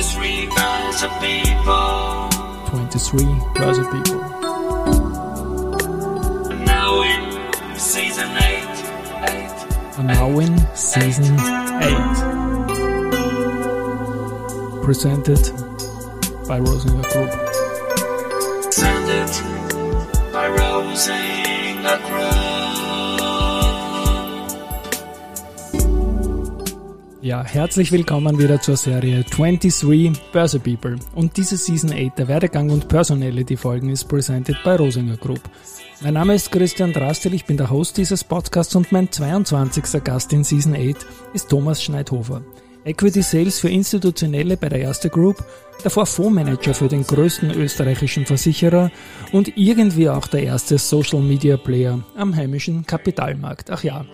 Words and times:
23 0.00 0.46
thousand 0.56 1.10
people. 1.20 2.30
23 2.70 3.20
Börse 3.52 3.84
People. 3.92 4.20
Now 6.64 7.02
in 7.02 7.22
season 7.78 8.30
8. 8.30 8.40
8. 9.28 9.98
And 9.98 10.06
now 10.06 10.38
in 10.38 10.58
season 10.74 11.34
8. 11.34 11.40
Presented 14.84 15.52
by 16.48 16.60
Rosinger 16.60 17.04
Group. 17.12 17.30
Presented 18.64 19.30
by 20.32 20.48
Rosinger 20.48 21.98
Group. 22.08 22.49
Ja, 27.22 27.44
herzlich 27.44 27.92
willkommen 27.92 28.38
wieder 28.38 28.62
zur 28.62 28.78
Serie 28.78 29.22
23 29.24 30.18
Börse 30.32 30.58
People. 30.58 30.96
Und 31.14 31.36
diese 31.36 31.58
Season 31.58 31.92
8 31.92 32.18
der 32.18 32.28
Werdegang 32.28 32.70
und 32.70 32.88
Personality 32.88 33.58
Folgen 33.58 33.90
ist 33.90 34.08
presented 34.08 34.56
by 34.64 34.70
Rosinger 34.76 35.18
Group. 35.18 35.42
Mein 36.00 36.14
Name 36.14 36.34
ist 36.34 36.50
Christian 36.50 36.94
Drastel, 36.94 37.34
ich 37.34 37.44
bin 37.44 37.58
der 37.58 37.68
Host 37.68 37.98
dieses 37.98 38.24
Podcasts 38.24 38.74
und 38.74 38.90
mein 38.90 39.12
22. 39.12 40.02
Gast 40.02 40.32
in 40.32 40.44
Season 40.44 40.74
8 40.74 41.04
ist 41.34 41.50
Thomas 41.50 41.82
Schneidhofer. 41.82 42.40
Equity 42.86 43.20
Sales 43.20 43.60
für 43.60 43.68
Institutionelle 43.68 44.56
bei 44.56 44.70
der 44.70 44.80
Erste 44.80 45.10
Group, 45.10 45.44
davor 45.84 46.06
Fondsmanager 46.06 46.72
für 46.72 46.88
den 46.88 47.02
größten 47.02 47.50
österreichischen 47.50 48.24
Versicherer 48.24 48.90
und 49.32 49.58
irgendwie 49.58 50.08
auch 50.08 50.26
der 50.26 50.44
erste 50.44 50.78
Social 50.78 51.20
Media 51.20 51.58
Player 51.58 52.00
am 52.16 52.34
heimischen 52.34 52.86
Kapitalmarkt. 52.86 53.70
Ach 53.70 53.84
ja, 53.84 54.06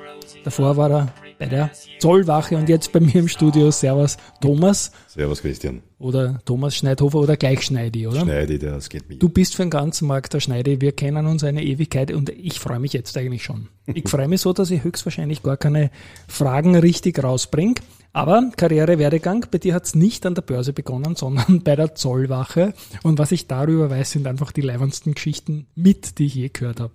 davor 0.42 0.76
war 0.76 0.90
er 0.90 1.12
bei 1.38 1.46
der 1.46 1.70
Zollwache 1.98 2.56
und 2.56 2.68
jetzt 2.68 2.92
bei 2.92 3.00
mir 3.00 3.16
im 3.16 3.28
Studio. 3.28 3.70
Servus 3.70 4.16
Thomas 4.40 4.92
Servus 5.08 5.42
Christian. 5.42 5.82
oder 5.98 6.40
Thomas 6.44 6.76
Schneidhofer 6.76 7.18
oder 7.18 7.36
gleich 7.36 7.62
Schneidi, 7.62 8.06
oder? 8.06 8.20
Schneide, 8.20 8.58
das 8.58 8.88
geht 8.88 9.08
mir. 9.08 9.16
Du 9.16 9.28
bist 9.28 9.54
für 9.56 9.62
den 9.62 9.70
ganzen 9.70 10.08
Markt 10.08 10.34
der 10.34 10.40
Schneide. 10.40 10.80
Wir 10.80 10.92
kennen 10.92 11.26
uns 11.26 11.44
eine 11.44 11.62
Ewigkeit 11.64 12.10
und 12.12 12.30
ich 12.30 12.60
freue 12.60 12.80
mich 12.80 12.92
jetzt 12.92 13.16
eigentlich 13.16 13.44
schon. 13.44 13.68
Ich 13.86 14.08
freue 14.08 14.28
mich 14.28 14.40
so, 14.40 14.52
dass 14.52 14.70
ich 14.70 14.84
höchstwahrscheinlich 14.84 15.42
gar 15.42 15.56
keine 15.56 15.90
Fragen 16.28 16.76
richtig 16.76 17.22
rausbringe. 17.22 17.74
Aber 18.12 18.50
Karrierewerdegang, 18.56 19.44
bei 19.50 19.58
dir 19.58 19.74
hat's 19.74 19.94
nicht 19.94 20.24
an 20.24 20.34
der 20.34 20.40
Börse 20.40 20.72
begonnen, 20.72 21.16
sondern 21.16 21.60
bei 21.64 21.76
der 21.76 21.94
Zollwache. 21.94 22.72
Und 23.02 23.18
was 23.18 23.30
ich 23.30 23.46
darüber 23.46 23.90
weiß, 23.90 24.12
sind 24.12 24.26
einfach 24.26 24.52
die 24.52 24.62
leibendsten 24.62 25.12
Geschichten 25.12 25.66
mit, 25.74 26.18
die 26.18 26.24
ich 26.24 26.34
je 26.34 26.48
gehört 26.48 26.80
habe. 26.80 26.94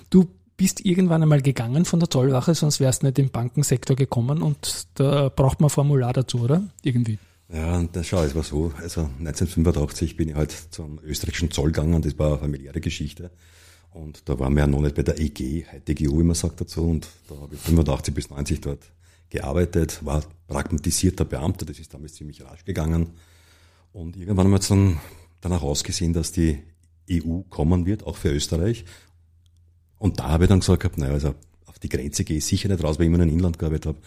Du 0.09 0.27
bist 0.59 0.85
irgendwann 0.85 1.23
einmal 1.23 1.41
gegangen 1.41 1.85
von 1.85 2.01
der 2.01 2.09
Zollwache, 2.09 2.53
sonst 2.53 2.81
wärst 2.81 3.01
du 3.01 3.07
nicht 3.07 3.17
im 3.17 3.29
Bankensektor 3.29 3.95
gekommen 3.95 4.41
und 4.41 4.87
da 4.95 5.29
braucht 5.29 5.61
man 5.61 5.67
ein 5.67 5.69
Formular 5.69 6.11
dazu, 6.11 6.41
oder? 6.41 6.63
Irgendwie. 6.83 7.17
Ja, 7.47 7.77
und 7.77 7.95
das 7.95 8.07
schau, 8.07 8.21
es 8.23 8.35
war 8.35 8.43
so, 8.43 8.73
also 8.77 9.09
1985 9.19 10.17
bin 10.17 10.27
ich 10.27 10.35
halt 10.35 10.51
zum 10.51 10.99
österreichischen 11.01 11.49
Zoll 11.49 11.71
gegangen, 11.71 12.01
das 12.01 12.19
war 12.19 12.31
eine 12.31 12.39
familiäre 12.39 12.81
Geschichte. 12.81 13.31
Und 13.91 14.27
da 14.27 14.37
waren 14.37 14.53
wir 14.53 14.59
ja 14.59 14.67
noch 14.67 14.81
nicht 14.81 14.95
bei 14.95 15.01
der 15.01 15.17
EG, 15.17 15.63
EGU, 15.87 16.19
wie 16.19 16.23
man 16.23 16.35
sagt 16.35 16.59
dazu, 16.59 16.83
und 16.83 17.07
da 17.29 17.35
habe 17.39 17.55
ich 17.55 17.61
85 17.61 18.13
bis 18.13 18.29
90 18.29 18.59
dort 18.59 18.83
gearbeitet, 19.29 20.03
war 20.03 20.23
pragmatisierter 20.49 21.23
Beamter, 21.23 21.65
das 21.65 21.79
ist 21.79 21.93
damals 21.93 22.15
ziemlich 22.15 22.43
rasch 22.43 22.65
gegangen. 22.65 23.11
Und 23.93 24.17
irgendwann 24.17 24.47
haben 24.47 24.51
wir 24.51 24.59
dann 24.59 24.99
danach 25.39 25.61
ausgesehen, 25.61 26.11
dass 26.11 26.33
die 26.33 26.59
EU 27.09 27.43
kommen 27.49 27.85
wird, 27.85 28.05
auch 28.05 28.17
für 28.17 28.29
Österreich. 28.29 28.83
Und 29.99 30.19
da 30.19 30.29
habe 30.29 30.45
ich 30.45 30.49
dann 30.49 30.61
gesagt, 30.61 30.81
gehabt, 30.81 30.97
naja, 30.97 31.13
also 31.13 31.35
auf 31.65 31.77
die 31.77 31.89
Grenze 31.89 32.23
gehe 32.23 32.37
ich 32.37 32.45
sicher 32.45 32.69
nicht 32.69 32.83
raus, 32.83 32.97
weil 32.97 33.05
ich 33.05 33.13
immer 33.13 33.23
in 33.23 33.29
Inland 33.29 33.59
gearbeitet 33.59 33.85
habe. 33.85 33.97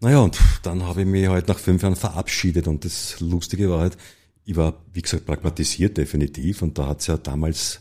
Naja, 0.00 0.18
und 0.18 0.38
dann 0.62 0.84
habe 0.84 1.02
ich 1.02 1.06
mich 1.06 1.28
halt 1.28 1.48
nach 1.48 1.58
fünf 1.58 1.82
Jahren 1.82 1.96
verabschiedet. 1.96 2.66
Und 2.66 2.84
das 2.84 3.20
Lustige 3.20 3.70
war 3.70 3.80
halt, 3.80 3.96
ich 4.44 4.56
war, 4.56 4.82
wie 4.92 5.02
gesagt, 5.02 5.26
pragmatisiert 5.26 5.96
definitiv. 5.96 6.62
Und 6.62 6.78
da 6.78 6.88
hat 6.88 7.00
es 7.00 7.06
ja 7.06 7.16
damals, 7.16 7.80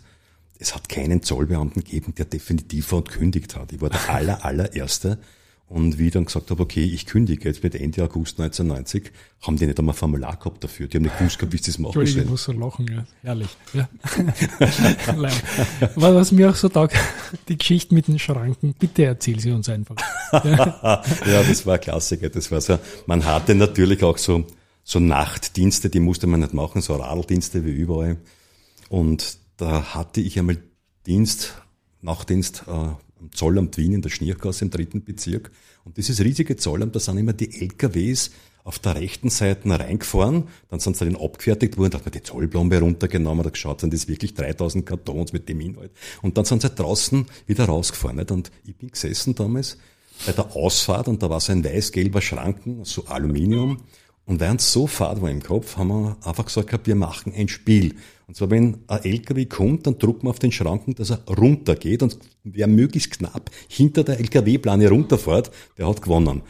es 0.60 0.76
hat 0.76 0.90
keinen 0.90 1.24
Zollbeamten 1.24 1.84
gegeben, 1.84 2.14
der 2.16 2.26
definitiv 2.26 2.92
war 2.92 3.00
und 3.00 3.10
kündigt 3.10 3.56
hat. 3.56 3.74
Ich 3.74 3.82
war 3.82 3.90
der 3.90 4.10
aller, 4.14 4.46
allererste. 4.46 5.20
Und 5.68 5.98
wie 5.98 6.08
ich 6.08 6.14
dann 6.14 6.26
gesagt 6.26 6.52
habe, 6.52 6.62
okay, 6.62 6.84
ich 6.84 7.08
kündige 7.08 7.50
jetzt 7.50 7.64
mit 7.64 7.74
Ende 7.74 8.04
August 8.04 8.40
1990, 8.40 9.12
haben 9.42 9.58
die 9.58 9.66
nicht 9.66 9.80
einmal 9.80 9.96
ein 9.96 9.98
Formular 9.98 10.38
gehabt 10.38 10.64
dafür. 10.64 10.88
Die 10.88 10.98
haben 10.98 11.04
nicht 11.04 11.18
gewusst, 11.18 11.40
gehabt, 11.40 11.54
wie 11.54 11.58
sie 11.58 11.72
das 11.72 11.80
machen 11.80 12.00
Entschuldigung, 12.00 12.36
ich 12.36 12.42
sollen. 12.42 12.60
muss 12.60 12.78
so 12.78 12.84
lachen, 12.84 12.88
ja. 12.88 13.06
Herrlich. 13.24 13.50
Ja. 13.74 13.90
Was 15.96 16.32
mir 16.32 16.52
auch 16.52 16.56
so 16.56 16.70
taugt, 16.70 16.96
die 17.48 17.58
Geschichte 17.58 17.96
mit 17.96 18.08
den 18.08 18.20
Schranken, 18.20 18.76
bitte 18.78 19.06
erzähl 19.06 19.40
sie 19.40 19.52
uns 19.52 19.68
einfach. 19.68 19.96
ja, 20.32 21.02
das 21.24 21.66
war 21.66 21.76
ein 21.76 21.82
Klassiker. 21.82 22.30
Das 22.30 22.52
war 22.52 22.62
so, 22.62 22.78
man 23.08 23.26
hatte 23.26 23.56
natürlich 23.56 24.04
auch 24.04 24.20
so, 24.20 24.46
so 24.84 25.00
Nachtdienste, 25.00 25.90
die 25.90 26.00
musste 26.00 26.28
man 26.28 26.42
nicht 26.42 26.54
machen, 26.54 26.84
so 26.84 26.94
Radeldienste 26.96 27.66
wie 27.66 27.72
überall. 27.72 28.18
Und 28.90 29.40
da 29.58 29.96
hatte 29.96 30.22
ich 30.22 30.38
einmal 30.38 30.58
Dienst, 31.08 31.56
Nachtdienst, 32.02 32.66
äh, 32.68 32.90
am 33.20 33.32
Zollamt 33.32 33.78
Wien 33.78 33.94
in 33.94 34.02
der 34.02 34.10
Schniergasse 34.10 34.66
im 34.66 34.72
dritten 34.72 35.04
Bezirk. 35.04 35.52
Und 35.84 35.98
dieses 35.98 36.20
riesige 36.22 36.56
Zollamt, 36.58 36.96
da 36.96 37.00
sind 37.00 37.18
immer 37.18 37.34
die 37.34 37.62
LKWs 37.62 38.32
auf 38.66 38.80
der 38.80 38.96
rechten 38.96 39.30
Seite 39.30 39.70
reingefahren, 39.70 40.46
dann 40.70 40.80
sind 40.80 40.98
sie 40.98 41.06
dann 41.06 41.16
abgefertigt 41.16 41.78
worden, 41.78 41.92
da 41.92 41.98
hat 42.00 42.06
man 42.06 42.12
die 42.14 42.24
Zollplombe 42.24 42.80
runtergenommen, 42.80 43.44
da 43.44 43.52
geschaut, 43.52 43.82
sind 43.82 43.94
das 43.94 44.08
wirklich 44.08 44.34
3000 44.34 44.84
Kartons 44.84 45.34
mit 45.34 45.48
dem 45.48 45.62
Inhalt. 45.62 45.92
Und 46.24 46.36
dann 46.38 46.46
sind 46.46 46.64
sie 46.64 46.72
draußen 46.72 47.28
wieder 47.46 47.66
rausgefahren. 47.66 48.18
Nicht? 48.18 48.32
Und 48.32 48.52
ich 48.66 48.76
bin 48.76 48.90
gesessen 48.90 49.36
damals 49.36 49.78
bei 50.26 50.32
der 50.32 50.56
Ausfahrt 50.56 51.08
und 51.08 51.22
da 51.22 51.30
war 51.30 51.40
so 51.40 51.52
ein 51.52 51.64
weiß-gelber 51.64 52.22
Schranken, 52.22 52.84
so 52.86 53.06
Aluminium. 53.06 53.78
Und 54.26 54.40
während 54.40 54.62
es 54.62 54.74
so 54.74 54.88
fad 54.88 55.22
war 55.22 55.30
im 55.30 55.44
Kopf, 55.44 55.78
haben 55.78 55.90
wir 55.90 56.18
einfach 56.24 56.46
gesagt 56.46 56.88
wir 56.88 56.96
machen 56.96 57.34
ein 57.36 57.48
Spiel. 57.48 57.96
Und 58.28 58.36
zwar, 58.36 58.50
wenn 58.50 58.78
ein 58.88 59.04
LKW 59.04 59.46
kommt, 59.46 59.86
dann 59.86 60.00
drucken 60.00 60.24
wir 60.24 60.32
auf 60.32 60.40
den 60.40 60.52
Schranken, 60.52 60.96
dass 60.96 61.12
er 61.12 61.22
runtergeht 61.28 62.02
und 62.02 62.18
wer 62.44 62.68
möglichst 62.68 63.12
knapp 63.12 63.52
hinter 63.68 64.04
der 64.04 64.20
LKW-Plane 64.20 64.90
runterfährt, 64.90 65.52
der 65.78 65.88
hat 65.88 66.02
gewonnen. 66.02 66.42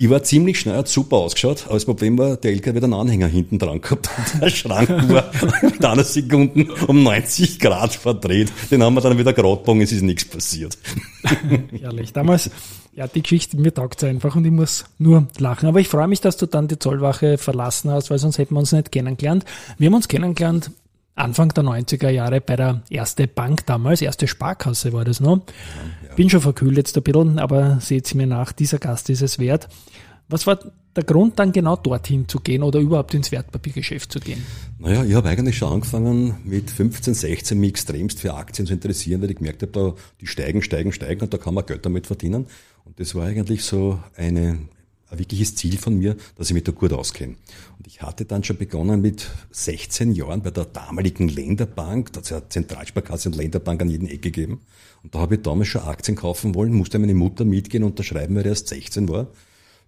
Ich 0.00 0.08
war 0.08 0.22
ziemlich 0.22 0.60
schnell, 0.60 0.76
hat 0.76 0.86
super 0.86 1.16
ausgeschaut, 1.16 1.64
aber 1.66 1.74
das 1.74 1.84
Problem 1.84 2.16
war, 2.18 2.36
der 2.36 2.52
LKW 2.52 2.76
hat 2.76 2.84
einen 2.84 2.94
Anhänger 2.94 3.26
hinten 3.26 3.58
dran 3.58 3.80
gehabt 3.80 4.08
und 4.16 4.40
der 4.42 4.50
Schrank 4.50 4.88
war 4.88 5.32
mit 5.60 5.84
einer 5.84 6.04
Sekunde 6.04 6.72
um 6.86 7.02
90 7.02 7.58
Grad 7.58 7.94
verdreht. 7.94 8.52
Den 8.70 8.84
haben 8.84 8.94
wir 8.94 9.00
dann 9.00 9.18
wieder 9.18 9.32
gerade 9.32 9.56
gebogen, 9.56 9.80
es 9.80 9.90
ist 9.90 10.02
nichts 10.02 10.24
passiert. 10.24 10.78
Herrlich. 11.80 12.12
Damals, 12.12 12.48
ja, 12.94 13.08
die 13.08 13.22
Geschichte, 13.22 13.56
mir 13.56 13.74
taugt 13.74 14.04
einfach 14.04 14.36
und 14.36 14.44
ich 14.44 14.52
muss 14.52 14.84
nur 14.98 15.26
lachen. 15.38 15.68
Aber 15.68 15.80
ich 15.80 15.88
freue 15.88 16.06
mich, 16.06 16.20
dass 16.20 16.36
du 16.36 16.46
dann 16.46 16.68
die 16.68 16.78
Zollwache 16.78 17.36
verlassen 17.36 17.90
hast, 17.90 18.08
weil 18.10 18.20
sonst 18.20 18.38
hätten 18.38 18.54
wir 18.54 18.60
uns 18.60 18.70
nicht 18.70 18.92
kennengelernt. 18.92 19.44
Wir 19.78 19.86
haben 19.86 19.94
uns 19.94 20.06
kennengelernt 20.06 20.70
Anfang 21.18 21.48
der 21.50 21.64
90er 21.64 22.10
Jahre 22.10 22.40
bei 22.40 22.56
der 22.56 22.82
Erste 22.90 23.26
Bank 23.26 23.66
damals, 23.66 24.02
Erste 24.02 24.28
Sparkasse 24.28 24.92
war 24.92 25.04
das 25.04 25.20
noch. 25.20 25.42
Bin 26.16 26.30
schon 26.30 26.40
verkühlt 26.40 26.76
jetzt 26.76 26.96
ein 26.96 27.02
bisschen, 27.02 27.38
aber 27.38 27.78
seht 27.80 28.14
mir 28.14 28.26
nach, 28.26 28.52
dieser 28.52 28.78
Gast 28.78 29.10
ist 29.10 29.22
es 29.22 29.38
wert. 29.38 29.68
Was 30.28 30.46
war 30.46 30.58
der 30.94 31.04
Grund 31.04 31.38
dann 31.38 31.52
genau 31.52 31.76
dorthin 31.76 32.28
zu 32.28 32.40
gehen 32.40 32.62
oder 32.62 32.80
überhaupt 32.80 33.14
ins 33.14 33.32
Wertpapiergeschäft 33.32 34.12
zu 34.12 34.20
gehen? 34.20 34.44
Naja, 34.78 35.04
ich 35.04 35.14
habe 35.14 35.28
eigentlich 35.28 35.56
schon 35.56 35.72
angefangen 35.72 36.36
mit 36.44 36.70
15, 36.70 37.14
16 37.14 37.58
mich 37.58 37.70
extremst 37.70 38.20
für 38.20 38.34
Aktien 38.34 38.66
zu 38.66 38.74
interessieren, 38.74 39.22
weil 39.22 39.30
ich 39.30 39.36
gemerkt 39.36 39.62
habe, 39.62 39.72
da, 39.72 39.94
die 40.20 40.26
steigen, 40.26 40.60
steigen, 40.60 40.92
steigen 40.92 41.22
und 41.22 41.32
da 41.32 41.38
kann 41.38 41.54
man 41.54 41.64
Geld 41.64 41.86
damit 41.86 42.06
verdienen. 42.06 42.46
Und 42.84 43.00
das 43.00 43.14
war 43.14 43.26
eigentlich 43.26 43.64
so 43.64 44.00
eine, 44.16 44.58
ein 45.10 45.18
wirkliches 45.18 45.54
Ziel 45.54 45.78
von 45.78 45.96
mir, 45.96 46.16
dass 46.36 46.48
ich 46.50 46.54
mich 46.54 46.64
da 46.64 46.72
gut 46.72 46.92
auskenne. 46.92 47.36
Und 47.78 47.86
ich 47.86 48.02
hatte 48.02 48.24
dann 48.24 48.44
schon 48.44 48.56
begonnen 48.58 49.00
mit 49.00 49.26
16 49.50 50.12
Jahren 50.12 50.42
bei 50.42 50.50
der 50.50 50.66
damaligen 50.66 51.28
Länderbank, 51.28 52.12
da 52.12 52.18
hat 52.18 52.24
es 52.24 52.30
ja 52.30 52.42
Zentralsparkasse 52.48 53.28
und 53.30 53.36
Länderbank 53.36 53.80
an 53.82 53.88
jeden 53.88 54.08
Eck 54.08 54.22
gegeben. 54.22 54.60
Und 55.02 55.14
da 55.14 55.20
habe 55.20 55.36
ich 55.36 55.42
damals 55.42 55.68
schon 55.68 55.82
Aktien 55.82 56.16
kaufen 56.16 56.54
wollen, 56.54 56.72
musste 56.74 56.98
meine 56.98 57.14
Mutter 57.14 57.44
mitgehen 57.44 57.84
und 57.84 57.90
unterschreiben, 57.90 58.34
weil 58.36 58.44
er 58.44 58.50
erst 58.50 58.68
16 58.68 59.08
war. 59.08 59.28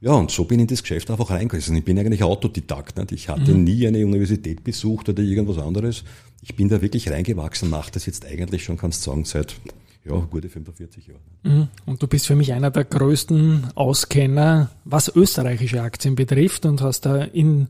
Ja, 0.03 0.13
und 0.13 0.31
so 0.31 0.45
bin 0.45 0.61
ich 0.61 0.63
in 0.63 0.69
das 0.69 0.83
Geschäft 0.83 1.11
einfach 1.11 1.29
reingegangen. 1.29 1.77
Ich 1.77 1.85
bin 1.85 1.99
eigentlich 1.99 2.23
Autodidakt. 2.23 2.97
Nicht? 2.97 3.13
Ich 3.13 3.29
hatte 3.29 3.53
Mhm. 3.53 3.65
nie 3.65 3.87
eine 3.87 4.07
Universität 4.07 4.65
besucht 4.65 5.11
oder 5.11 5.23
irgendwas 5.23 5.59
anderes. 5.59 6.05
Ich 6.41 6.57
bin 6.57 6.71
da 6.71 6.81
wirklich 6.81 7.11
reingewachsen, 7.11 7.69
mache 7.69 7.91
das 7.93 8.07
jetzt 8.07 8.25
eigentlich 8.25 8.65
schon, 8.65 8.79
kannst 8.79 9.07
du 9.07 9.11
sagen, 9.11 9.27
seit 9.27 9.57
ja, 10.05 10.17
gute 10.31 10.49
45 10.49 11.07
Jahren. 11.07 11.21
Mhm. 11.43 11.69
Und 11.87 12.03
du 12.03 12.07
bist 12.07 12.27
für 12.27 12.35
mich 12.35 12.53
einer 12.53 12.71
der 12.71 12.85
größten 12.85 13.69
Auskenner, 13.75 14.71
was 14.85 15.15
österreichische 15.15 15.83
Aktien 15.83 16.15
betrifft 16.15 16.65
und 16.65 16.81
hast 16.81 17.03
da 17.07 17.23
in 17.23 17.69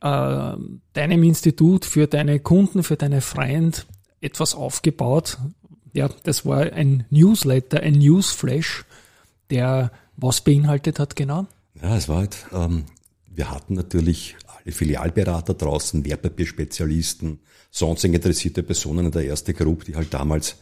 äh, 0.00 0.52
deinem 0.92 1.22
Institut 1.22 1.84
für 1.84 2.06
deine 2.06 2.40
Kunden, 2.40 2.82
für 2.82 2.96
deine 2.96 3.20
Freund 3.20 3.86
etwas 4.20 4.54
aufgebaut. 4.54 5.38
Ja, 5.92 6.08
das 6.24 6.44
war 6.44 6.72
ein 6.72 7.06
Newsletter, 7.10 7.80
ein 7.80 7.94
Newsflash, 7.94 8.84
der 9.50 9.92
was 10.16 10.42
beinhaltet 10.42 10.98
hat 10.98 11.16
genau? 11.16 11.46
Ja, 11.80 11.96
es 11.96 12.08
war 12.08 12.18
halt, 12.18 12.46
ähm, 12.52 12.84
wir 13.26 13.50
hatten 13.50 13.74
natürlich 13.74 14.36
alle 14.46 14.72
Filialberater 14.72 15.54
draußen, 15.54 16.04
Wertpapierspezialisten, 16.04 17.40
sonstige 17.70 18.16
interessierte 18.16 18.62
Personen 18.62 19.06
in 19.06 19.12
der 19.12 19.26
ersten 19.26 19.54
Gruppe, 19.54 19.86
die 19.86 19.96
halt 19.96 20.12
damals 20.14 20.56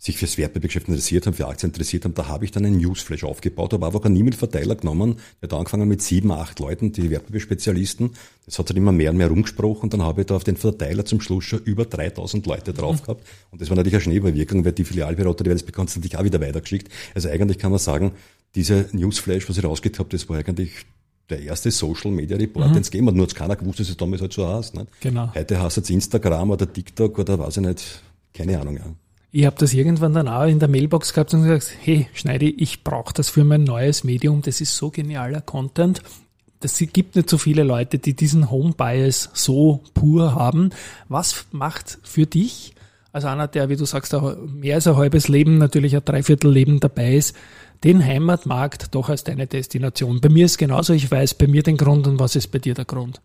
sich 0.00 0.16
fürs 0.16 0.38
Wertpapiergeschäft 0.38 0.88
interessiert 0.88 1.26
haben, 1.26 1.34
für 1.34 1.46
Aktien 1.46 1.68
interessiert 1.68 2.06
haben, 2.06 2.14
da 2.14 2.26
habe 2.26 2.46
ich 2.46 2.50
dann 2.50 2.64
einen 2.64 2.78
Newsflash 2.78 3.22
aufgebaut, 3.22 3.74
habe 3.74 3.84
einfach 3.84 4.02
einen 4.02 4.16
E-Mail-Verteiler 4.16 4.74
genommen, 4.74 5.16
der 5.42 5.50
hat 5.50 5.52
angefangen 5.52 5.86
mit 5.88 6.00
sieben, 6.00 6.32
acht 6.32 6.58
Leuten, 6.58 6.90
die 6.92 7.10
Wertpapierspezialisten. 7.10 8.12
Das 8.46 8.58
hat 8.58 8.70
dann 8.70 8.78
immer 8.78 8.92
mehr 8.92 9.10
und 9.10 9.18
mehr 9.18 9.28
rumgesprochen 9.28 9.84
und 9.84 9.92
dann 9.92 10.02
habe 10.02 10.22
ich 10.22 10.26
da 10.26 10.36
auf 10.36 10.44
den 10.44 10.56
Verteiler 10.56 11.04
zum 11.04 11.20
Schluss 11.20 11.44
schon 11.44 11.60
über 11.64 11.84
3000 11.84 12.46
Leute 12.46 12.72
drauf 12.72 13.02
mhm. 13.02 13.04
gehabt. 13.04 13.28
Und 13.50 13.60
das 13.60 13.68
war 13.68 13.76
natürlich 13.76 13.94
eine 13.94 14.00
Schneeballwirkung, 14.00 14.64
weil 14.64 14.72
die 14.72 14.84
Filialberater, 14.84 15.44
die 15.44 15.50
das 15.50 15.62
bekannt 15.62 15.94
natürlich 15.94 16.16
auch 16.16 16.24
wieder 16.24 16.40
weitergeschickt. 16.40 16.88
Also 17.14 17.28
eigentlich 17.28 17.58
kann 17.58 17.70
man 17.70 17.78
sagen, 17.78 18.12
diese 18.54 18.86
Newsflash, 18.92 19.50
was 19.50 19.58
ich 19.58 19.64
rausgekriegt 19.64 19.98
habe, 19.98 20.08
das 20.08 20.26
war 20.30 20.38
eigentlich 20.38 20.86
der 21.28 21.42
erste 21.42 21.70
Social 21.70 22.10
Media 22.10 22.38
Report, 22.38 22.68
mhm. 22.68 22.72
den 22.72 22.80
es 22.80 22.90
gegeben 22.90 23.08
hat. 23.08 23.16
Nur 23.16 23.26
hat 23.26 23.34
keiner 23.34 23.54
gewusst, 23.54 23.80
dass 23.80 23.90
es 23.90 23.98
damals 23.98 24.22
halt 24.22 24.32
so 24.32 24.48
heißt. 24.48 24.76
Nicht? 24.76 24.86
Genau. 25.02 25.30
Heute 25.34 25.62
heißt 25.62 25.76
es 25.76 25.90
Instagram 25.90 26.50
oder 26.50 26.72
TikTok 26.72 27.18
oder 27.18 27.38
weiß 27.38 27.58
ich 27.58 27.66
nicht, 27.66 28.02
keine 28.32 28.58
Ahnung. 28.58 28.78
Ja. 28.78 28.94
Ich 29.32 29.46
habe 29.46 29.56
das 29.58 29.72
irgendwann 29.74 30.12
dann 30.12 30.26
auch 30.26 30.46
in 30.46 30.58
der 30.58 30.68
Mailbox 30.68 31.12
gehabt 31.12 31.32
und 31.34 31.44
gesagt, 31.44 31.72
hey 31.82 32.08
Schneidi, 32.14 32.50
ich 32.50 32.82
brauche 32.82 33.14
das 33.14 33.28
für 33.28 33.44
mein 33.44 33.62
neues 33.62 34.02
Medium, 34.02 34.42
das 34.42 34.60
ist 34.60 34.76
so 34.76 34.90
genialer 34.90 35.40
Content. 35.40 36.02
Das 36.58 36.78
gibt 36.78 37.14
nicht 37.14 37.30
so 37.30 37.38
viele 37.38 37.62
Leute, 37.62 37.98
die 37.98 38.14
diesen 38.14 38.50
Home 38.50 38.74
Bias 38.76 39.30
so 39.32 39.82
pur 39.94 40.34
haben. 40.34 40.70
Was 41.08 41.46
macht 41.52 41.98
für 42.02 42.26
dich, 42.26 42.74
als 43.12 43.24
einer, 43.24 43.46
der, 43.46 43.68
wie 43.68 43.76
du 43.76 43.84
sagst, 43.84 44.14
mehr 44.46 44.74
als 44.74 44.86
ein 44.86 44.96
halbes 44.96 45.28
Leben, 45.28 45.58
natürlich 45.58 45.96
ein 45.96 46.04
Dreiviertelleben 46.04 46.80
dabei 46.80 47.14
ist, 47.14 47.34
den 47.82 48.04
Heimatmarkt 48.04 48.94
doch 48.94 49.08
als 49.08 49.24
deine 49.24 49.46
Destination? 49.46 50.20
Bei 50.20 50.28
mir 50.28 50.44
ist 50.44 50.58
genauso, 50.58 50.92
ich 50.92 51.10
weiß 51.10 51.34
bei 51.34 51.46
mir 51.46 51.62
den 51.62 51.76
Grund 51.76 52.06
und 52.08 52.18
was 52.18 52.36
ist 52.36 52.48
bei 52.48 52.58
dir 52.58 52.74
der 52.74 52.84
Grund? 52.84 53.22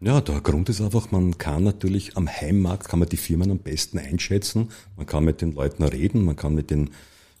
Ja, 0.00 0.20
der 0.20 0.40
Grund 0.40 0.68
ist 0.68 0.80
einfach, 0.80 1.12
man 1.12 1.38
kann 1.38 1.64
natürlich 1.64 2.16
am 2.16 2.28
Heimmarkt, 2.28 2.88
kann 2.88 2.98
man 2.98 3.08
die 3.08 3.16
Firmen 3.16 3.50
am 3.50 3.58
besten 3.58 3.98
einschätzen, 3.98 4.68
man 4.96 5.06
kann 5.06 5.24
mit 5.24 5.40
den 5.40 5.52
Leuten 5.52 5.82
reden, 5.82 6.24
man 6.24 6.36
kann 6.36 6.54
mit 6.54 6.70
den 6.70 6.90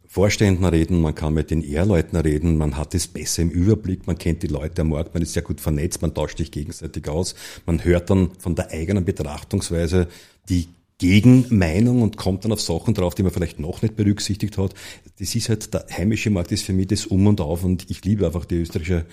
Vorständen 0.06 0.64
reden, 0.64 1.00
man 1.00 1.14
kann 1.14 1.34
mit 1.34 1.50
den 1.50 1.62
Ehrleuten 1.62 2.16
reden, 2.16 2.56
man 2.56 2.76
hat 2.76 2.94
es 2.94 3.08
besser 3.08 3.42
im 3.42 3.50
Überblick, 3.50 4.06
man 4.06 4.16
kennt 4.16 4.44
die 4.44 4.46
Leute 4.46 4.82
am 4.82 4.90
Markt, 4.90 5.12
man 5.12 5.22
ist 5.22 5.32
sehr 5.32 5.42
gut 5.42 5.60
vernetzt, 5.60 6.02
man 6.02 6.14
tauscht 6.14 6.38
sich 6.38 6.52
gegenseitig 6.52 7.08
aus, 7.08 7.34
man 7.66 7.84
hört 7.84 8.10
dann 8.10 8.30
von 8.38 8.54
der 8.54 8.70
eigenen 8.70 9.04
Betrachtungsweise 9.04 10.06
die 10.48 10.68
Gegenmeinung 10.98 12.00
und 12.00 12.16
kommt 12.16 12.44
dann 12.44 12.52
auf 12.52 12.60
Sachen 12.60 12.94
drauf, 12.94 13.16
die 13.16 13.24
man 13.24 13.32
vielleicht 13.32 13.58
noch 13.58 13.82
nicht 13.82 13.96
berücksichtigt 13.96 14.56
hat. 14.56 14.74
Das 15.18 15.34
ist 15.34 15.48
halt, 15.48 15.74
der 15.74 15.86
heimische 15.90 16.30
Markt 16.30 16.52
ist 16.52 16.64
für 16.64 16.72
mich 16.72 16.86
das 16.86 17.06
Um 17.06 17.26
und 17.26 17.40
Auf 17.40 17.64
und 17.64 17.90
ich 17.90 18.04
liebe 18.04 18.24
einfach 18.24 18.44
die 18.44 18.56
österreichische 18.56 19.04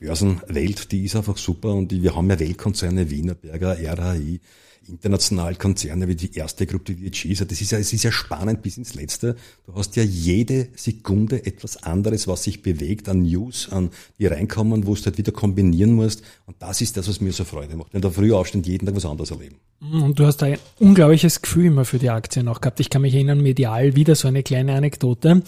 Börsenwelt, 0.00 0.90
die 0.92 1.04
ist 1.04 1.14
einfach 1.14 1.36
super. 1.36 1.74
Und 1.74 1.92
wir 1.92 2.16
haben 2.16 2.28
ja 2.30 2.40
Weltkonzerne, 2.40 3.10
Wienerberger, 3.10 3.76
RHI, 3.78 4.40
international 4.90 5.54
Konzerne 5.56 6.08
wie 6.08 6.14
die 6.14 6.34
erste 6.34 6.66
Gruppe 6.66 6.94
die 6.94 7.10
VG. 7.10 7.44
Das 7.44 7.60
ist 7.60 7.70
ja, 7.70 7.78
es 7.78 7.92
ist 7.92 8.02
ja 8.02 8.12
spannend 8.12 8.62
bis 8.62 8.76
ins 8.76 8.94
Letzte. 8.94 9.36
Du 9.66 9.74
hast 9.74 9.96
ja 9.96 10.02
jede 10.02 10.68
Sekunde 10.76 11.44
etwas 11.46 11.82
anderes, 11.82 12.28
was 12.28 12.44
sich 12.44 12.62
bewegt 12.62 13.08
an 13.08 13.22
News, 13.22 13.68
an 13.70 13.90
die 14.18 14.26
reinkommen, 14.26 14.86
wo 14.86 14.94
du 14.94 15.04
halt 15.04 15.18
wieder 15.18 15.32
kombinieren 15.32 15.92
musst. 15.92 16.22
Und 16.46 16.56
das 16.60 16.80
ist 16.80 16.96
das, 16.96 17.08
was 17.08 17.20
mir 17.20 17.32
so 17.32 17.44
Freude 17.44 17.76
macht. 17.76 17.94
Wenn 17.94 18.02
du 18.02 18.10
früh 18.10 18.32
aufstehst, 18.32 18.66
jeden 18.66 18.86
Tag 18.86 18.96
was 18.96 19.06
anderes 19.06 19.30
erleben. 19.30 19.56
Und 19.80 20.18
du 20.18 20.26
hast 20.26 20.42
ein 20.42 20.58
unglaubliches 20.78 21.40
Gefühl 21.40 21.66
immer 21.66 21.84
für 21.84 21.98
die 21.98 22.10
Aktien 22.10 22.48
auch 22.48 22.60
gehabt. 22.60 22.80
Ich 22.80 22.90
kann 22.90 23.02
mich 23.02 23.14
erinnern, 23.14 23.40
medial 23.40 23.96
wieder 23.96 24.14
so 24.14 24.28
eine 24.28 24.42
kleine 24.42 24.74
Anekdote 24.74 25.42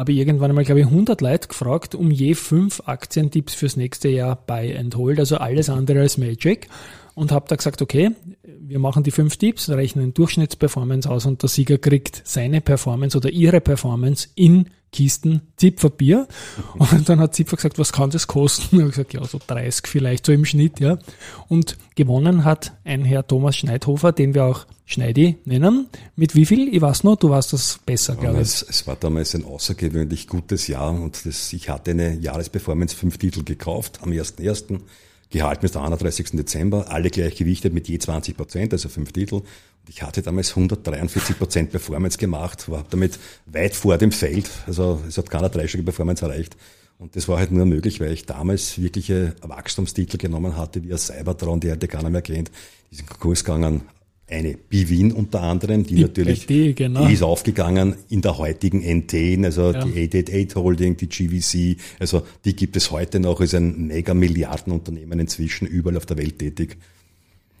habe 0.00 0.12
ich 0.12 0.18
irgendwann 0.18 0.50
einmal, 0.50 0.64
glaube 0.64 0.80
ich, 0.80 0.86
100 0.86 1.20
Leute 1.20 1.48
gefragt, 1.48 1.94
um 1.94 2.10
je 2.10 2.34
fünf 2.34 2.80
Aktientipps 2.86 3.54
fürs 3.54 3.76
nächste 3.76 4.08
Jahr 4.08 4.34
Buy 4.34 4.74
and 4.74 4.96
Hold, 4.96 5.18
also 5.18 5.36
alles 5.36 5.68
andere 5.68 6.00
als 6.00 6.16
Magic. 6.16 6.68
Und 7.14 7.32
habe 7.32 7.46
da 7.48 7.56
gesagt, 7.56 7.82
okay, 7.82 8.12
wir 8.70 8.78
machen 8.78 9.02
die 9.02 9.10
fünf 9.10 9.36
Tipps, 9.36 9.68
rechnen 9.68 10.14
Durchschnittsperformance 10.14 11.10
aus 11.10 11.26
und 11.26 11.42
der 11.42 11.48
Sieger 11.48 11.76
kriegt 11.76 12.22
seine 12.24 12.60
Performance 12.60 13.16
oder 13.16 13.28
ihre 13.28 13.60
Performance 13.60 14.28
in 14.36 14.70
Kisten 14.92 15.42
Zipferbier. 15.56 16.28
Und 16.78 17.08
dann 17.08 17.18
hat 17.18 17.34
Zipfer 17.34 17.56
gesagt, 17.56 17.80
was 17.80 17.92
kann 17.92 18.10
das 18.10 18.28
kosten? 18.28 18.78
Und 18.78 18.82
ich 18.88 18.90
gesagt, 18.90 19.12
ja, 19.12 19.24
so 19.24 19.40
30 19.44 19.88
vielleicht, 19.88 20.24
so 20.24 20.32
im 20.32 20.44
Schnitt, 20.44 20.78
ja. 20.78 20.98
Und 21.48 21.78
gewonnen 21.96 22.44
hat 22.44 22.72
ein 22.84 23.04
Herr 23.04 23.26
Thomas 23.26 23.56
Schneidhofer, 23.56 24.12
den 24.12 24.34
wir 24.34 24.44
auch 24.44 24.66
Schneidi 24.86 25.38
nennen. 25.44 25.88
Mit 26.14 26.36
wie 26.36 26.46
viel? 26.46 26.72
Ich 26.72 26.80
weiß 26.80 27.02
noch, 27.02 27.16
du 27.16 27.30
warst 27.30 27.52
das 27.52 27.80
besser, 27.84 28.14
glaube 28.14 28.36
ich. 28.36 28.42
Es, 28.42 28.62
es 28.62 28.86
war 28.86 28.94
damals 28.94 29.34
ein 29.34 29.44
außergewöhnlich 29.44 30.28
gutes 30.28 30.68
Jahr 30.68 30.92
und 30.92 31.26
das, 31.26 31.52
ich 31.52 31.68
hatte 31.68 31.90
eine 31.90 32.14
Jahresperformance 32.14 32.94
fünf 32.94 33.18
Titel 33.18 33.42
gekauft 33.42 33.98
am 34.02 34.10
1.1. 34.10 34.80
gehalten 35.30 35.62
bis 35.62 35.76
31. 35.76 36.32
Dezember, 36.32 36.90
alle 36.90 37.10
gleich 37.10 37.36
gewichtet 37.36 37.72
mit 37.72 37.88
je 37.88 37.98
20 37.98 38.36
Prozent, 38.36 38.72
also 38.72 38.88
fünf 38.88 39.12
Titel. 39.12 39.36
Und 39.36 39.44
ich 39.88 40.02
hatte 40.02 40.22
damals 40.22 40.50
143 40.50 41.38
Prozent 41.38 41.70
Performance 41.70 42.18
gemacht, 42.18 42.68
war 42.68 42.84
damit 42.90 43.18
weit 43.46 43.74
vor 43.74 43.96
dem 43.96 44.12
Feld, 44.12 44.50
also 44.66 45.00
es 45.08 45.16
hat 45.16 45.30
keiner 45.30 45.48
dreistellige 45.48 45.86
Performance 45.86 46.24
erreicht. 46.24 46.56
Und 46.98 47.16
das 47.16 47.28
war 47.28 47.38
halt 47.38 47.50
nur 47.50 47.64
möglich, 47.64 47.98
weil 48.00 48.12
ich 48.12 48.26
damals 48.26 48.78
wirkliche 48.78 49.34
Wachstumstitel 49.40 50.18
genommen 50.18 50.58
hatte, 50.58 50.82
wie 50.82 50.92
ein 50.92 50.98
Cybertron, 50.98 51.58
die 51.58 51.70
heute 51.70 51.88
keiner 51.88 52.10
mehr 52.10 52.20
kennt. 52.20 52.50
Die 52.90 52.96
sind 52.96 53.08
Kurs 53.08 53.42
gegangen 53.42 53.82
eine 54.30 54.54
BWIN 54.54 55.12
unter 55.12 55.42
anderem, 55.42 55.84
die, 55.84 55.96
die 55.96 56.02
natürlich, 56.02 56.46
BD, 56.46 56.72
genau. 56.74 57.06
die 57.06 57.14
ist 57.14 57.22
aufgegangen 57.22 57.96
in 58.08 58.22
der 58.22 58.38
heutigen 58.38 58.80
NT, 58.80 59.44
also 59.44 59.72
ja. 59.72 59.84
die 59.84 60.08
888 60.08 60.56
Holding, 60.56 60.96
die 60.96 61.08
GVC, 61.08 61.80
also 61.98 62.22
die 62.44 62.54
gibt 62.54 62.76
es 62.76 62.90
heute 62.90 63.20
noch, 63.20 63.40
ist 63.40 63.54
ein 63.54 63.88
mega 63.88 64.14
Milliardenunternehmen 64.14 65.20
inzwischen 65.20 65.66
überall 65.66 65.96
auf 65.96 66.06
der 66.06 66.18
Welt 66.18 66.38
tätig. 66.38 66.76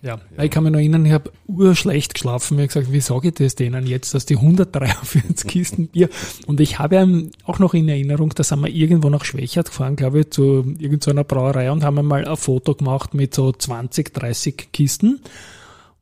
Ja, 0.02 0.18
ja. 0.36 0.44
ich 0.44 0.50
kann 0.50 0.64
mich 0.64 0.72
noch 0.72 0.78
erinnern, 0.78 1.04
ich 1.04 1.12
habe 1.12 1.30
urschlecht 1.46 2.14
geschlafen. 2.14 2.56
Mir 2.56 2.66
gesagt, 2.66 2.90
wie 2.90 3.00
sage 3.00 3.28
ich 3.28 3.34
das 3.34 3.54
denen 3.54 3.86
jetzt, 3.86 4.14
dass 4.14 4.24
die 4.24 4.36
143 4.36 5.46
Kisten 5.46 5.88
Bier 5.88 6.08
und 6.46 6.58
ich 6.60 6.78
habe 6.78 7.28
auch 7.44 7.58
noch 7.58 7.74
in 7.74 7.88
Erinnerung, 7.88 8.30
da 8.34 8.42
sind 8.42 8.60
wir 8.60 8.70
irgendwo 8.70 9.10
nach 9.10 9.24
Schwächert 9.24 9.66
gefahren, 9.66 9.96
glaube 9.96 10.20
ich, 10.20 10.30
zu 10.30 10.74
irgendeiner 10.78 11.24
Brauerei 11.24 11.70
und 11.70 11.84
haben 11.84 11.98
einmal 11.98 12.26
ein 12.26 12.36
Foto 12.36 12.74
gemacht 12.74 13.12
mit 13.12 13.34
so 13.34 13.52
20, 13.52 14.14
30 14.14 14.72
Kisten 14.72 15.20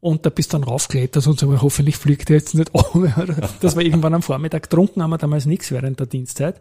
und 0.01 0.25
da 0.25 0.31
bist 0.31 0.55
dann 0.55 0.65
raufklettert 0.65 1.27
und 1.27 1.39
so, 1.39 1.61
hoffentlich 1.61 1.97
fliegt 1.97 2.31
er 2.31 2.37
jetzt 2.37 2.55
nicht 2.55 2.73
um. 2.95 3.13
Das 3.61 3.77
war 3.77 3.83
irgendwann 3.83 4.15
am 4.15 4.23
Vormittag. 4.23 4.65
Getrunken 4.65 5.03
haben 5.03 5.11
wir 5.11 5.19
damals 5.19 5.47
nichts 5.47 5.71
während 5.71 5.99
der 5.99 6.07
Dienstzeit. 6.07 6.61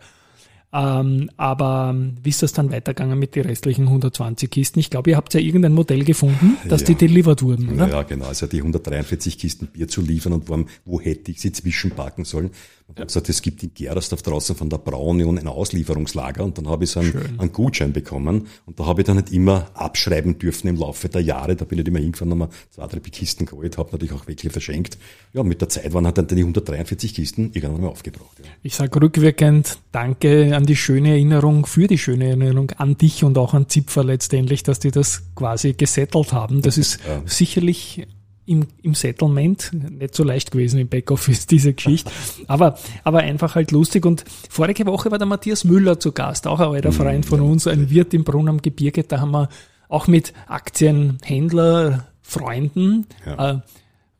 Ähm, 0.73 1.29
aber 1.37 1.95
wie 2.21 2.29
ist 2.29 2.43
das 2.43 2.51
dann 2.51 2.71
weitergegangen 2.71 3.17
mit 3.17 3.35
den 3.35 3.45
restlichen 3.45 3.83
120 3.83 4.51
Kisten? 4.51 4.79
Ich 4.79 4.89
glaube, 4.89 5.11
ihr 5.11 5.17
habt 5.17 5.33
ja 5.33 5.39
irgendein 5.39 5.73
Modell 5.73 6.03
gefunden, 6.03 6.57
dass 6.67 6.81
ja. 6.81 6.87
die 6.87 6.95
delivered 6.95 7.41
wurden, 7.41 7.69
oder? 7.73 7.87
Ja, 7.87 8.03
genau. 8.03 8.25
Also 8.25 8.47
die 8.47 8.57
143 8.57 9.37
Kisten 9.37 9.67
Bier 9.67 9.87
zu 9.87 10.01
liefern 10.01 10.33
und 10.33 10.49
wo, 10.49 10.65
wo 10.83 10.99
hätte 10.99 11.31
ich 11.31 11.39
sie 11.39 11.53
zwischenpacken 11.53 12.25
sollen? 12.25 12.51
Ich 12.89 12.99
habe 12.99 13.07
gesagt, 13.07 13.27
es 13.27 13.41
gibt 13.41 13.61
in 13.63 13.73
Gerersdorf 13.73 14.21
draußen 14.21 14.55
von 14.55 14.69
der 14.69 14.77
Braunion 14.77 15.37
ein 15.37 15.47
Auslieferungslager 15.47 16.41
und 16.41 16.57
dann 16.57 16.69
habe 16.69 16.85
ich 16.85 16.91
so 16.91 17.01
einen, 17.01 17.37
einen, 17.37 17.51
Gutschein 17.51 17.91
bekommen 17.91 18.47
und 18.65 18.79
da 18.79 18.85
habe 18.85 19.01
ich 19.01 19.05
dann 19.07 19.17
nicht 19.17 19.31
immer 19.33 19.69
abschreiben 19.73 20.39
dürfen 20.39 20.69
im 20.69 20.77
Laufe 20.77 21.09
der 21.09 21.21
Jahre. 21.21 21.57
Da 21.57 21.65
bin 21.65 21.79
ich 21.79 21.85
immer 21.85 21.99
hingefahren, 21.99 22.31
habe 22.31 22.45
mir 22.45 22.49
zwei, 22.71 22.87
drei 22.87 22.99
Kisten 23.01 23.45
geholt, 23.45 23.77
habe 23.77 23.91
natürlich 23.91 24.13
auch 24.13 24.25
welche 24.25 24.49
verschenkt. 24.49 24.97
Ja, 25.33 25.43
mit 25.43 25.59
der 25.59 25.67
Zeit 25.67 25.93
waren 25.93 26.05
halt 26.05 26.17
dann 26.17 26.27
die 26.27 26.39
143 26.39 27.13
Kisten 27.13 27.51
irgendwann 27.53 27.81
mal 27.81 27.89
aufgebraucht. 27.89 28.39
Ja. 28.39 28.45
Ich 28.63 28.75
sage 28.75 29.01
rückwirkend 29.01 29.79
Danke 29.91 30.55
an 30.55 30.65
die 30.65 30.77
schöne 30.77 31.09
Erinnerung, 31.09 31.65
für 31.65 31.87
die 31.87 31.97
schöne 31.97 32.27
Erinnerung 32.27 32.71
an 32.77 32.97
dich 32.97 33.25
und 33.25 33.37
auch 33.37 33.53
an 33.53 33.67
Zipfer 33.67 34.05
letztendlich, 34.05 34.63
dass 34.63 34.79
die 34.79 34.91
das 34.91 35.23
quasi 35.35 35.73
gesettelt 35.73 36.31
haben. 36.31 36.61
Das 36.61 36.77
ist 36.77 36.99
ja. 37.05 37.21
sicherlich 37.25 38.07
im, 38.47 38.65
im 38.81 38.95
Settlement 38.95 39.71
nicht 39.73 40.15
so 40.15 40.23
leicht 40.23 40.51
gewesen 40.51 40.79
im 40.79 40.87
Backoffice, 40.87 41.45
diese 41.47 41.73
Geschichte. 41.73 42.09
Aber, 42.47 42.77
aber 43.03 43.19
einfach 43.19 43.55
halt 43.55 43.71
lustig. 43.71 44.05
Und 44.05 44.23
vorige 44.49 44.85
Woche 44.85 45.11
war 45.11 45.17
der 45.17 45.27
Matthias 45.27 45.63
Müller 45.63 45.99
zu 45.99 46.13
Gast, 46.13 46.47
auch 46.47 46.59
ein 46.59 46.69
alter 46.69 46.91
Freund 46.91 47.25
von 47.25 47.41
uns, 47.41 47.67
ein 47.67 47.89
Wirt 47.89 48.13
im 48.13 48.23
Brunnen 48.23 48.49
am 48.49 48.61
Gebirge. 48.61 49.03
Da 49.03 49.19
haben 49.19 49.31
wir 49.31 49.49
auch 49.89 50.07
mit 50.07 50.33
Aktienhändler, 50.47 52.07
Freunden 52.21 53.05
ja. 53.25 53.51
äh, 53.51 53.59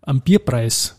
am 0.01 0.22
Bierpreis 0.22 0.97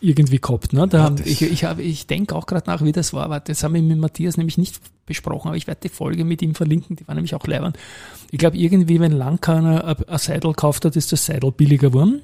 irgendwie 0.00 0.38
gehabt. 0.38 0.72
Ne? 0.72 0.86
Da, 0.88 1.08
ja, 1.08 1.14
ich 1.24 1.42
ich, 1.42 1.64
hab, 1.64 1.78
ich 1.78 2.06
denke 2.06 2.34
auch 2.34 2.46
gerade 2.46 2.68
nach, 2.68 2.82
wie 2.82 2.92
das 2.92 3.12
war, 3.12 3.24
aber 3.24 3.40
das 3.40 3.62
haben 3.62 3.74
wir 3.74 3.82
mit 3.82 3.98
Matthias 3.98 4.36
nämlich 4.36 4.58
nicht 4.58 4.80
besprochen, 5.06 5.48
aber 5.48 5.56
ich 5.56 5.66
werde 5.66 5.80
die 5.82 5.88
Folge 5.88 6.24
mit 6.24 6.42
ihm 6.42 6.54
verlinken, 6.54 6.96
die 6.96 7.08
war 7.08 7.14
nämlich 7.14 7.34
auch 7.34 7.46
leibend. 7.46 7.76
Ich 8.30 8.38
glaube, 8.38 8.56
irgendwie, 8.56 9.00
wenn 9.00 9.12
Langkeiner 9.12 9.96
ein 10.06 10.18
Seidel 10.18 10.50
gekauft 10.50 10.84
hat, 10.84 10.96
ist 10.96 11.12
das 11.12 11.24
Seidel 11.24 11.50
billiger 11.50 11.88
geworden. 11.88 12.20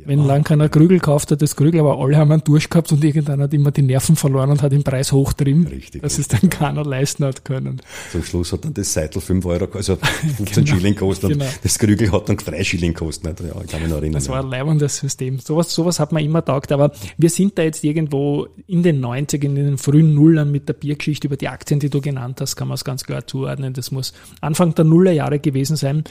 Ja. 0.00 0.08
Wenn 0.08 0.24
lang 0.24 0.44
keiner 0.44 0.68
Krügel 0.68 0.98
kauft, 0.98 1.30
hat 1.30 1.42
das 1.42 1.56
Krügel, 1.56 1.80
aber 1.80 1.98
alle 1.98 2.16
haben 2.16 2.32
einen 2.32 2.44
Durst 2.44 2.70
gehabt 2.70 2.90
und 2.92 3.04
irgendeiner 3.04 3.44
hat 3.44 3.54
immer 3.54 3.70
die 3.70 3.82
Nerven 3.82 4.16
verloren 4.16 4.50
und 4.50 4.62
hat 4.62 4.72
den 4.72 4.82
Preis 4.82 5.12
hochtrieben, 5.12 5.66
Richtig, 5.66 6.02
dass 6.02 6.18
es 6.18 6.28
dann 6.28 6.48
keiner 6.48 6.84
leisten 6.84 7.24
hat 7.24 7.44
können. 7.44 7.80
Zum 8.10 8.22
Schluss 8.22 8.52
hat 8.52 8.64
dann 8.64 8.74
das 8.74 8.92
Seitel 8.92 9.20
5 9.20 9.44
Euro, 9.44 9.68
also 9.74 9.96
15 10.36 10.64
genau, 10.64 10.76
Schilling 10.76 10.94
kostet 10.94 11.30
genau. 11.30 11.44
und 11.44 11.58
das 11.62 11.78
Krügel 11.78 12.12
hat 12.12 12.28
dann 12.28 12.36
3 12.36 12.64
Schilling 12.64 12.94
kostet. 12.94 13.40
Ja, 13.40 13.46
kann 13.68 13.80
mich 13.80 13.90
noch 13.90 13.98
erinnern. 13.98 14.14
Das 14.14 14.28
war 14.28 14.42
ein 14.42 14.50
leibendes 14.50 14.96
System. 14.96 15.38
Sowas, 15.38 15.72
sowas 15.74 16.00
hat 16.00 16.12
man 16.12 16.24
immer 16.24 16.44
taugt, 16.44 16.72
aber 16.72 16.92
wir 17.18 17.30
sind 17.30 17.58
da 17.58 17.62
jetzt 17.62 17.84
irgendwo 17.84 18.48
in 18.66 18.82
den 18.82 19.00
90 19.00 19.44
in 19.44 19.54
den 19.54 19.78
frühen 19.78 20.14
Nullern 20.14 20.50
mit 20.50 20.68
der 20.68 20.74
Biergeschichte 20.74 21.26
über 21.26 21.36
die 21.36 21.48
Aktien, 21.48 21.80
die 21.80 21.90
du 21.90 22.00
genannt 22.00 22.40
hast, 22.40 22.56
kann 22.56 22.68
man 22.68 22.76
es 22.76 22.84
ganz 22.84 23.04
klar 23.04 23.26
zuordnen. 23.26 23.72
Das 23.74 23.90
muss 23.90 24.12
Anfang 24.40 24.74
der 24.74 24.84
Nullerjahre 24.84 25.38
gewesen 25.38 25.76
sein 25.76 26.04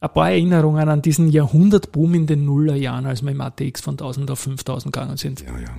ein 0.00 0.12
paar 0.12 0.30
Erinnerungen 0.30 0.88
an 0.88 1.02
diesen 1.02 1.28
Jahrhundertboom 1.28 2.14
in 2.14 2.26
den 2.26 2.44
Nullerjahren, 2.44 3.06
als 3.06 3.22
wir 3.22 3.30
im 3.30 3.40
ATX 3.40 3.80
von 3.80 3.94
1000 3.94 4.30
auf 4.30 4.40
5000 4.40 4.92
gegangen 4.92 5.16
sind. 5.16 5.40
Ja, 5.42 5.58
ja. 5.58 5.76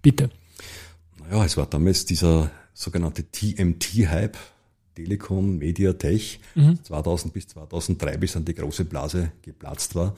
Bitte. 0.00 0.30
Naja, 1.18 1.44
es 1.44 1.56
war 1.56 1.66
damals 1.66 2.04
dieser 2.04 2.50
sogenannte 2.74 3.24
TMT-Hype, 3.30 4.36
Telekom, 4.94 5.58
Media, 5.58 5.92
Tech, 5.92 6.40
mhm. 6.54 6.82
2000 6.82 7.32
bis 7.32 7.48
2003, 7.48 8.16
bis 8.18 8.32
dann 8.32 8.44
die 8.44 8.54
große 8.54 8.84
Blase 8.84 9.32
geplatzt 9.42 9.94
war. 9.94 10.14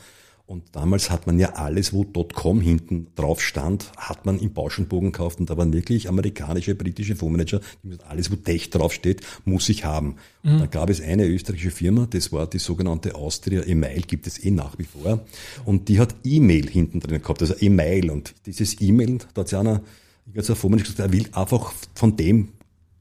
Und 0.47 0.77
damals 0.77 1.11
hat 1.11 1.27
man 1.27 1.39
ja 1.39 1.55
alles, 1.55 1.95
wo 1.95 2.05
.com 2.05 2.61
hinten 2.61 3.07
drauf 3.15 3.41
stand, 3.41 3.91
hat 3.97 4.27
man 4.27 4.39
im 4.39 4.53
Bauschenbogen 4.53 5.11
gekauft 5.11 5.41
und 5.41 5.49
da 5.49 5.57
waren 5.57 5.73
wirklich 5.73 6.07
amerikanische, 6.07 6.75
britische 6.75 7.17
Fondsmanager, 7.17 7.61
die 7.83 7.89
gesagt, 7.89 8.11
alles, 8.11 8.31
wo 8.31 8.37
Tech 8.37 8.69
draufsteht, 8.69 9.23
muss 9.47 9.71
ich 9.71 9.87
haben. 9.87 10.17
Mhm. 10.43 10.59
Da 10.59 10.67
gab 10.67 10.91
es 10.91 11.01
eine 11.01 11.27
österreichische 11.27 11.71
Firma, 11.71 12.07
das 12.11 12.31
war 12.31 12.47
die 12.47 12.59
sogenannte 12.59 13.15
Austria 13.15 13.63
Email, 13.63 14.03
gibt 14.03 14.27
es 14.27 14.45
eh 14.45 14.51
nach 14.51 14.79
wie 14.79 14.85
vor. 14.85 15.25
Und 15.65 15.89
die 15.89 15.99
hat 15.99 16.15
E-Mail 16.25 16.69
hinten 16.69 17.01
drin 17.01 17.23
gehabt, 17.23 17.41
also 17.41 17.55
E-Mail. 17.59 18.11
Und 18.11 18.35
dieses 18.45 18.83
E-Mail, 18.83 19.21
da 19.33 19.41
hat 19.41 19.49
sich 19.49 19.59
einer, 19.59 19.81
ich 20.27 20.37
habe 20.37 20.57
Fondsmanager 20.57 20.91
gesagt, 20.91 20.99
er 20.99 21.13
will 21.13 21.27
einfach 21.33 21.73
von 21.95 22.17
dem 22.19 22.51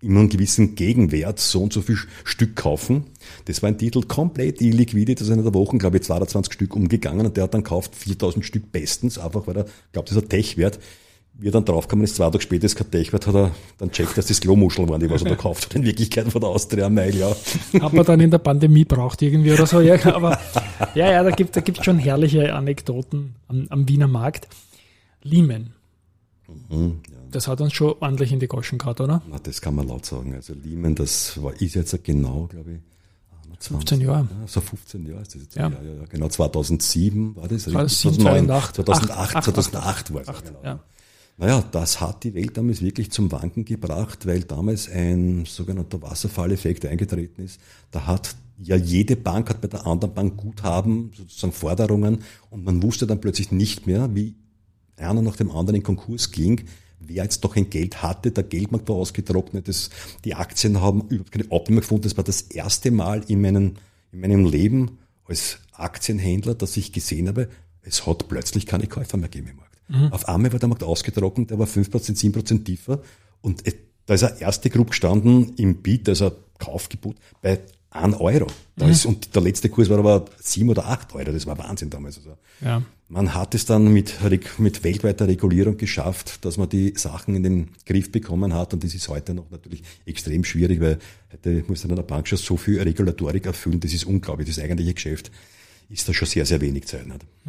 immer 0.03 0.19
einen 0.19 0.29
gewissen 0.29 0.75
Gegenwert 0.75 1.39
so 1.39 1.61
und 1.63 1.73
so 1.73 1.81
viel 1.81 1.97
Stück 2.23 2.55
kaufen. 2.55 3.05
Das 3.45 3.61
war 3.63 3.69
ein 3.69 3.77
Titel 3.77 4.03
komplett 4.03 4.61
illiquide, 4.61 5.15
das 5.15 5.27
ist 5.27 5.33
in 5.33 5.43
der 5.43 5.53
Woche, 5.53 5.77
glaube 5.77 5.97
ich, 5.97 6.03
22 6.03 6.53
Stück 6.53 6.75
umgegangen 6.75 7.25
und 7.25 7.37
der 7.37 7.45
hat 7.45 7.53
dann 7.53 7.63
gekauft 7.63 7.95
4000 7.95 8.45
Stück 8.45 8.71
bestens, 8.71 9.17
einfach 9.17 9.47
weil 9.47 9.57
er 9.57 9.65
glaubt, 9.91 10.09
das 10.09 10.17
ist 10.17 10.23
ein 10.23 10.29
Tech-Wert. 10.29 10.79
Wie 11.35 11.47
er 11.47 11.51
dann 11.51 11.65
draufgekommen 11.65 12.03
ist, 12.03 12.15
zwei 12.15 12.25
Tage 12.25 12.41
später 12.41 12.65
ist 12.65 12.75
kein 12.75 12.91
Tech-Wert, 12.91 13.25
hat 13.25 13.33
er 13.33 13.51
dann 13.79 13.91
checkt, 13.91 14.15
dass 14.17 14.27
das 14.27 14.39
Klomuscheln 14.39 14.87
waren, 14.87 14.99
die 14.99 15.09
was 15.09 15.23
er 15.23 15.29
da 15.29 15.35
gekauft 15.35 15.65
hat. 15.65 15.75
In 15.75 15.83
Wirklichkeit 15.83 16.27
von 16.27 16.41
der 16.41 16.49
Austria 16.51 16.89
Mail, 16.89 17.15
ja. 17.15 17.35
Hat 17.81 17.93
man 17.93 18.05
dann 18.05 18.19
in 18.19 18.29
der 18.29 18.37
Pandemie 18.37 18.85
braucht 18.85 19.21
irgendwie 19.23 19.51
oder 19.51 19.65
so, 19.65 19.79
ja, 19.79 19.95
aber 20.13 20.37
ja, 20.95 21.11
ja, 21.11 21.23
da 21.23 21.31
gibt 21.31 21.55
da 21.55 21.61
gibt's 21.61 21.85
schon 21.85 21.97
herrliche 21.97 22.53
Anekdoten 22.53 23.35
am, 23.47 23.65
am 23.69 23.89
Wiener 23.89 24.07
Markt. 24.07 24.47
Lehman. 25.23 25.73
Mhm. 26.69 26.99
Das 27.33 27.47
hat 27.47 27.61
uns 27.61 27.73
schon 27.73 27.95
ordentlich 27.99 28.31
in 28.31 28.39
die 28.39 28.47
Goschen 28.47 28.77
gehabt, 28.77 29.01
oder? 29.01 29.21
Na, 29.29 29.39
das 29.39 29.59
kann 29.59 29.75
man 29.75 29.87
laut 29.87 30.05
sagen. 30.05 30.33
Also 30.35 30.53
Lehman, 30.53 30.95
das 30.95 31.41
war, 31.41 31.59
ist 31.59 31.73
jetzt 31.73 32.03
genau, 32.03 32.47
glaube 32.47 32.73
ich, 32.73 32.79
15 33.59 34.01
Jahre. 34.01 34.27
Ja, 34.39 34.47
so 34.47 34.61
15 34.61 35.05
Jahre 35.05 35.21
ist 35.21 35.35
das 35.35 35.41
jetzt. 35.41 35.55
Ja. 35.55 35.69
Ja, 35.69 35.81
ja, 35.81 36.05
genau, 36.09 36.27
2007 36.27 37.35
war 37.35 37.47
das. 37.47 37.63
2007, 37.63 38.19
2009, 38.19 38.73
2008, 38.73 39.43
2008 39.43 40.13
war 40.13 40.21
es. 40.21 40.43
Genau. 40.43 40.59
Ja. 40.63 40.79
Naja, 41.37 41.63
das 41.71 41.99
hat 41.99 42.23
die 42.23 42.35
Welt 42.35 42.57
damals 42.57 42.81
wirklich 42.81 43.11
zum 43.11 43.31
Wanken 43.31 43.65
gebracht, 43.65 44.27
weil 44.27 44.41
damals 44.41 44.89
ein 44.89 45.45
sogenannter 45.45 46.01
Wasserfalleffekt 46.01 46.85
eingetreten 46.85 47.41
ist. 47.41 47.59
Da 47.89 48.05
hat 48.05 48.35
ja 48.59 48.75
jede 48.75 49.15
Bank 49.15 49.49
hat 49.49 49.61
bei 49.61 49.67
der 49.67 49.87
anderen 49.87 50.13
Bank 50.13 50.37
Guthaben, 50.37 51.11
sozusagen 51.15 51.53
Forderungen 51.53 52.19
und 52.51 52.63
man 52.63 52.83
wusste 52.83 53.07
dann 53.07 53.19
plötzlich 53.19 53.51
nicht 53.51 53.87
mehr, 53.87 54.13
wie 54.13 54.35
einer 54.97 55.23
nach 55.23 55.35
dem 55.35 55.49
anderen 55.49 55.77
in 55.77 55.83
Konkurs 55.83 56.31
ging, 56.31 56.61
wer 57.07 57.23
jetzt 57.23 57.43
doch 57.43 57.55
ein 57.55 57.69
Geld 57.69 58.01
hatte, 58.01 58.31
der 58.31 58.43
Geldmarkt 58.43 58.89
war 58.89 58.95
ausgetrocknet, 58.95 59.67
das, 59.67 59.89
die 60.25 60.35
Aktien 60.35 60.81
haben 60.81 61.01
überhaupt 61.09 61.31
keine 61.31 61.51
Abnehmer 61.51 61.81
gefunden. 61.81 62.03
Das 62.03 62.17
war 62.17 62.23
das 62.23 62.41
erste 62.41 62.91
Mal 62.91 63.23
in 63.27 63.41
meinem, 63.41 63.75
in 64.11 64.21
meinem 64.21 64.45
Leben 64.45 64.99
als 65.25 65.59
Aktienhändler, 65.73 66.55
dass 66.55 66.77
ich 66.77 66.91
gesehen 66.91 67.27
habe, 67.27 67.49
es 67.81 68.05
hat 68.05 68.27
plötzlich 68.27 68.65
keine 68.65 68.87
Käufer 68.87 69.17
mehr 69.17 69.29
gegeben 69.29 69.49
im 69.51 69.57
Markt. 69.57 69.77
Mhm. 69.89 70.13
Auf 70.13 70.27
einmal 70.27 70.51
war 70.51 70.59
der 70.59 70.69
Markt 70.69 70.83
ausgetrocknet, 70.83 71.49
der 71.49 71.59
war 71.59 71.67
5%, 71.67 71.91
7% 71.91 72.63
tiefer 72.63 73.01
und 73.41 73.63
da 74.05 74.13
ist 74.13 74.23
eine 74.23 74.41
erste 74.41 74.69
Gruppe 74.69 74.91
gestanden 74.91 75.53
im 75.55 75.81
Beat, 75.81 76.09
also 76.09 76.31
Kaufgebot, 76.59 77.17
bei 77.41 77.59
1 77.93 78.19
Euro. 78.19 78.47
Da 78.75 78.85
mhm. 78.85 78.91
ist, 78.91 79.05
und 79.05 79.35
der 79.35 79.41
letzte 79.41 79.69
Kurs 79.69 79.89
war 79.89 79.99
aber 79.99 80.25
7 80.39 80.69
oder 80.69 80.87
8 80.87 81.13
Euro. 81.15 81.31
Das 81.31 81.45
war 81.45 81.57
Wahnsinn 81.57 81.89
damals. 81.89 82.17
Also 82.17 82.37
ja. 82.61 82.81
Man 83.09 83.35
hat 83.35 83.53
es 83.53 83.65
dann 83.65 83.93
mit, 83.93 84.15
mit 84.57 84.83
weltweiter 84.83 85.27
Regulierung 85.27 85.77
geschafft, 85.77 86.43
dass 86.45 86.57
man 86.57 86.69
die 86.69 86.93
Sachen 86.95 87.35
in 87.35 87.43
den 87.43 87.69
Griff 87.85 88.11
bekommen 88.11 88.53
hat. 88.53 88.73
Und 88.73 88.83
das 88.83 88.95
ist 88.95 89.07
heute 89.07 89.35
noch 89.35 89.51
natürlich 89.51 89.83
extrem 90.05 90.43
schwierig, 90.43 90.81
weil 90.81 90.97
heute 91.31 91.63
muss 91.67 91.83
dann 91.83 91.91
eine 91.91 92.03
Bank 92.03 92.27
schon 92.27 92.39
so 92.39 92.57
viel 92.57 92.81
Regulatorik 92.81 93.45
erfüllen. 93.45 93.79
Das 93.79 93.93
ist 93.93 94.05
unglaublich. 94.05 94.47
Das 94.47 94.57
eigentliche 94.57 94.95
Geschäft 94.95 95.31
ist 95.89 96.09
da 96.09 96.13
schon 96.13 96.27
sehr, 96.27 96.45
sehr 96.45 96.61
wenig 96.61 96.87
Zeit. 96.87 97.05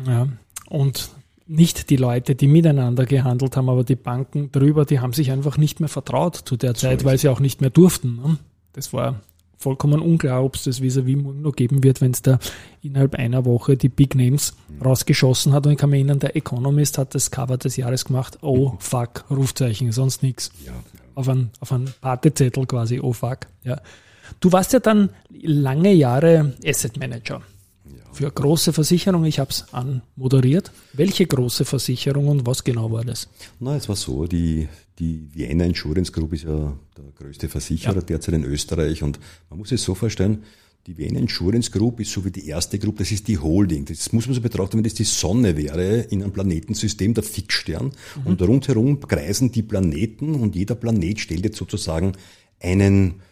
Ja. 0.07 0.29
Und 0.69 1.11
nicht 1.47 1.91
die 1.91 1.97
Leute, 1.97 2.35
die 2.35 2.47
miteinander 2.47 3.07
gehandelt 3.07 3.57
haben, 3.57 3.69
aber 3.69 3.85
die 3.85 3.97
Banken 3.97 4.51
drüber, 4.53 4.85
die 4.85 5.01
haben 5.01 5.13
sich 5.13 5.31
einfach 5.31 5.57
nicht 5.57 5.81
mehr 5.81 5.89
vertraut 5.89 6.37
zu 6.37 6.57
der 6.57 6.75
Zeit, 6.75 7.01
so 7.01 7.07
weil 7.07 7.19
sie 7.19 7.29
auch 7.29 7.41
nicht 7.41 7.61
mehr 7.61 7.71
durften. 7.71 8.17
Ne? 8.17 8.39
Das 8.73 8.93
war 8.93 9.21
vollkommen 9.64 10.00
unklar, 10.00 10.44
ob 10.44 10.56
es 10.56 10.64
das 10.64 10.80
vis-à-vis 10.80 11.16
morgen 11.16 11.42
noch 11.42 11.56
geben 11.56 11.83
wird, 11.83 12.00
wenn 12.00 12.12
es 12.12 12.23
da 12.23 12.38
innerhalb 12.83 13.14
einer 13.14 13.44
Woche 13.44 13.76
die 13.76 13.88
Big 13.88 14.14
Names 14.14 14.54
rausgeschossen 14.85 15.52
hat. 15.52 15.66
Und 15.66 15.73
ich 15.73 15.78
kann 15.78 15.90
mich 15.90 16.00
erinnern, 16.00 16.18
der 16.18 16.37
Economist 16.37 16.99
hat 16.99 17.14
das 17.14 17.30
Cover 17.30 17.56
des 17.56 17.76
Jahres 17.76 18.04
gemacht. 18.04 18.38
Oh 18.42 18.75
fuck, 18.78 19.25
Rufzeichen, 19.30 19.90
sonst 19.90 20.23
nichts. 20.23 20.52
Ja. 20.64 20.73
Auf 21.14 21.28
einen 21.28 21.50
auf 21.61 21.73
ein 21.73 21.92
Partezettel 22.00 22.66
quasi, 22.66 23.00
oh 23.00 23.12
fuck. 23.12 23.40
Ja. 23.62 23.80
Du 24.40 24.52
warst 24.52 24.73
ja 24.73 24.80
dann 24.80 25.11
lange 25.42 25.92
Jahre 25.92 26.54
Asset 26.64 26.99
Manager 26.99 27.40
für 28.13 28.31
große 28.31 28.73
Versicherungen. 28.73 29.27
Ich 29.27 29.39
habe 29.39 29.51
es 29.51 29.67
anmoderiert. 29.73 30.73
Welche 30.93 31.27
große 31.27 31.65
Versicherung 31.65 32.29
und 32.29 32.47
was 32.47 32.65
genau 32.65 32.91
war 32.93 33.05
das? 33.05 33.29
Na, 33.61 33.77
es 33.77 33.89
war 33.89 33.97
so, 33.97 34.27
die, 34.27 34.69
die 34.99 35.29
Vienna 35.33 35.65
Insurance 35.65 36.13
Group 36.13 36.33
ist 36.33 36.45
ja 36.45 36.77
der 36.97 37.05
größte 37.19 37.49
Versicherer 37.49 37.97
ja. 37.97 38.01
derzeit 38.03 38.35
in 38.35 38.45
Österreich 38.45 39.03
und 39.03 39.19
man 39.51 39.59
muss 39.59 39.73
es 39.73 39.83
so 39.83 39.95
vorstellen, 39.95 40.43
die 40.87 40.99
Vienna 40.99 41.19
Insurance 41.19 41.71
Group 41.71 42.01
ist 42.01 42.13
so 42.13 42.25
wie 42.25 42.31
die 42.31 42.47
erste 42.47 42.79
Group, 42.79 42.99
das 42.99 43.11
ist 43.11 43.27
die 43.27 43.39
Holding. 43.39 43.87
Das 43.87 44.13
muss 44.13 44.27
man 44.27 44.35
so 44.35 44.43
betrachten, 44.43 44.77
wenn 44.77 44.85
das 44.85 44.95
die 44.95 45.05
Sonne 45.05 45.57
wäre 45.57 46.01
in 46.01 46.23
einem 46.23 46.33
Planetensystem, 46.33 47.15
der 47.15 47.25
Fixstern. 47.25 47.87
Mhm. 47.87 48.27
Und 48.27 48.43
rundherum 48.43 49.01
kreisen 49.01 49.51
die 49.51 49.63
Planeten 49.63 50.35
und 50.35 50.55
jeder 50.55 50.75
Planet 50.75 51.21
stellt 51.21 51.45
jetzt 51.45 51.57
sozusagen 51.57 52.13
einen 52.61 53.23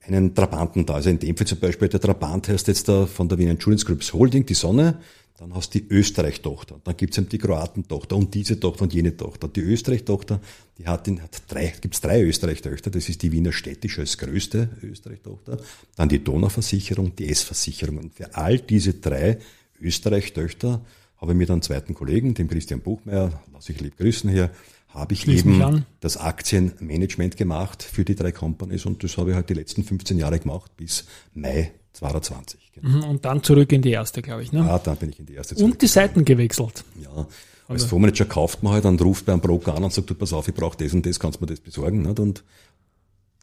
einen 0.00 0.34
Trabanten 0.34 0.86
da. 0.86 0.94
Also 0.94 1.10
in 1.10 1.18
dem 1.18 1.36
Fall 1.36 1.46
zum 1.46 1.58
Beispiel 1.58 1.88
der 1.88 2.00
Trabant 2.00 2.48
heißt 2.48 2.68
jetzt 2.68 2.88
da 2.88 3.06
von 3.06 3.28
der 3.28 3.38
Wiener 3.38 3.52
Insurance 3.52 3.84
Groups 3.84 4.12
Holding, 4.12 4.46
die 4.46 4.54
Sonne, 4.54 4.98
dann 5.40 5.54
hast 5.54 5.74
du 5.74 5.78
die 5.78 5.88
Österreich-Tochter, 5.88 6.80
dann 6.84 6.96
gibt's 6.98 7.16
eben 7.16 7.30
die 7.30 7.38
Kroaten-Tochter 7.38 8.14
und 8.14 8.34
diese 8.34 8.60
Tochter 8.60 8.82
und 8.82 8.92
jene 8.92 9.16
Tochter. 9.16 9.48
Die 9.48 9.60
Österreich-Tochter, 9.60 10.38
die 10.76 10.86
hat, 10.86 11.08
in, 11.08 11.22
hat 11.22 11.42
drei, 11.48 11.72
gibt's 11.80 12.02
drei 12.02 12.22
Österreich-Töchter, 12.22 12.90
das 12.90 13.08
ist 13.08 13.22
die 13.22 13.32
Wiener 13.32 13.52
Städtische 13.52 14.02
als 14.02 14.18
größte 14.18 14.68
Österreich-Tochter, 14.82 15.58
dann 15.96 16.10
die 16.10 16.22
Donauversicherung, 16.22 17.16
die 17.16 17.30
S-Versicherung. 17.30 17.96
Und 17.98 18.14
für 18.14 18.34
all 18.34 18.58
diese 18.58 18.94
drei 18.94 19.38
Österreich-Töchter 19.80 20.82
habe 21.16 21.32
ich 21.32 21.38
mir 21.38 21.46
dann 21.46 21.54
einen 21.54 21.62
zweiten 21.62 21.94
Kollegen, 21.94 22.34
dem 22.34 22.48
Christian 22.48 22.80
Buchmeier, 22.80 23.42
lasse 23.52 23.72
ich 23.72 23.80
lieb 23.80 23.96
grüßen 23.96 24.28
hier, 24.28 24.50
habe 24.90 25.14
ich 25.14 25.22
Schließ 25.22 25.44
eben 25.44 25.86
das 26.00 26.16
Aktienmanagement 26.16 27.36
gemacht 27.36 27.82
für 27.82 28.04
die 28.04 28.14
drei 28.14 28.32
Companies 28.32 28.86
und 28.86 29.02
das 29.04 29.16
habe 29.16 29.30
ich 29.30 29.36
halt 29.36 29.48
die 29.48 29.54
letzten 29.54 29.84
15 29.84 30.18
Jahre 30.18 30.38
gemacht 30.38 30.76
bis 30.76 31.06
Mai 31.34 31.72
2020. 31.92 32.72
Genau. 32.74 32.88
Mhm, 32.88 33.04
und 33.04 33.24
dann 33.24 33.42
zurück 33.42 33.72
in 33.72 33.82
die 33.82 33.90
erste, 33.90 34.22
glaube 34.22 34.42
ich. 34.42 34.52
Ne? 34.52 34.60
Ja, 34.60 34.78
dann 34.78 34.96
bin 34.96 35.10
ich 35.10 35.18
in 35.18 35.26
die 35.26 35.34
erste 35.34 35.54
zurück. 35.54 35.72
Und 35.72 35.82
die 35.82 35.86
Seiten 35.86 36.24
gewechselt. 36.24 36.84
Ja, 37.00 37.26
als 37.68 37.84
Fondsmanager 37.84 38.24
kauft 38.24 38.64
man 38.64 38.72
halt, 38.72 38.84
dann 38.84 38.98
ruft 38.98 39.26
bei 39.26 39.32
einem 39.32 39.40
Broker 39.40 39.76
an 39.76 39.84
und 39.84 39.92
sagt, 39.92 40.10
du 40.10 40.14
pass 40.14 40.32
auf, 40.32 40.48
ich 40.48 40.54
brauche 40.54 40.76
das 40.76 40.92
und 40.92 41.06
das, 41.06 41.20
kannst 41.20 41.40
du 41.40 41.44
mir 41.44 41.50
das 41.50 41.60
besorgen. 41.60 42.02
Nicht? 42.02 42.18
Und 42.18 42.42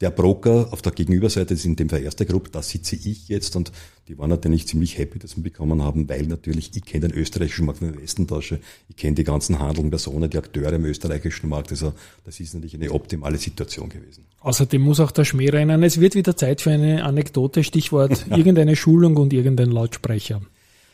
der 0.00 0.10
Broker 0.10 0.68
auf 0.70 0.80
der 0.80 0.92
Gegenüberseite, 0.92 1.54
ist 1.54 1.64
in 1.64 1.76
dem 1.76 1.88
Fall 1.88 2.02
erste 2.02 2.24
Gruppe, 2.24 2.50
da 2.50 2.62
sitze 2.62 2.94
ich 2.96 3.28
jetzt 3.28 3.56
und 3.56 3.72
die 4.06 4.16
waren 4.16 4.30
natürlich 4.30 4.66
ziemlich 4.66 4.96
happy, 4.96 5.18
dass 5.18 5.36
wir 5.36 5.42
bekommen 5.42 5.82
haben, 5.82 6.08
weil 6.08 6.26
natürlich 6.26 6.74
ich 6.74 6.84
kenne 6.84 7.08
den 7.08 7.18
österreichischen 7.18 7.66
Markt 7.66 7.82
in 7.82 7.92
der 7.92 8.00
Westentasche, 8.00 8.60
ich 8.88 8.96
kenne 8.96 9.16
die 9.16 9.24
ganzen 9.24 9.58
handelnden 9.58 9.90
Personen, 9.90 10.30
die 10.30 10.38
Akteure 10.38 10.72
im 10.74 10.84
österreichischen 10.84 11.48
Markt, 11.48 11.70
also 11.70 11.92
das 12.24 12.38
ist 12.38 12.54
natürlich 12.54 12.74
eine 12.76 12.92
optimale 12.92 13.38
Situation 13.38 13.88
gewesen. 13.88 14.24
Außerdem 14.40 14.80
muss 14.80 15.00
auch 15.00 15.10
der 15.10 15.24
Schmäh 15.24 15.50
rennen. 15.50 15.82
Es 15.82 16.00
wird 16.00 16.14
wieder 16.14 16.36
Zeit 16.36 16.60
für 16.60 16.70
eine 16.70 17.04
Anekdote, 17.04 17.64
Stichwort 17.64 18.26
irgendeine 18.30 18.76
Schulung 18.76 19.16
und 19.16 19.32
irgendein 19.32 19.70
Lautsprecher. 19.70 20.40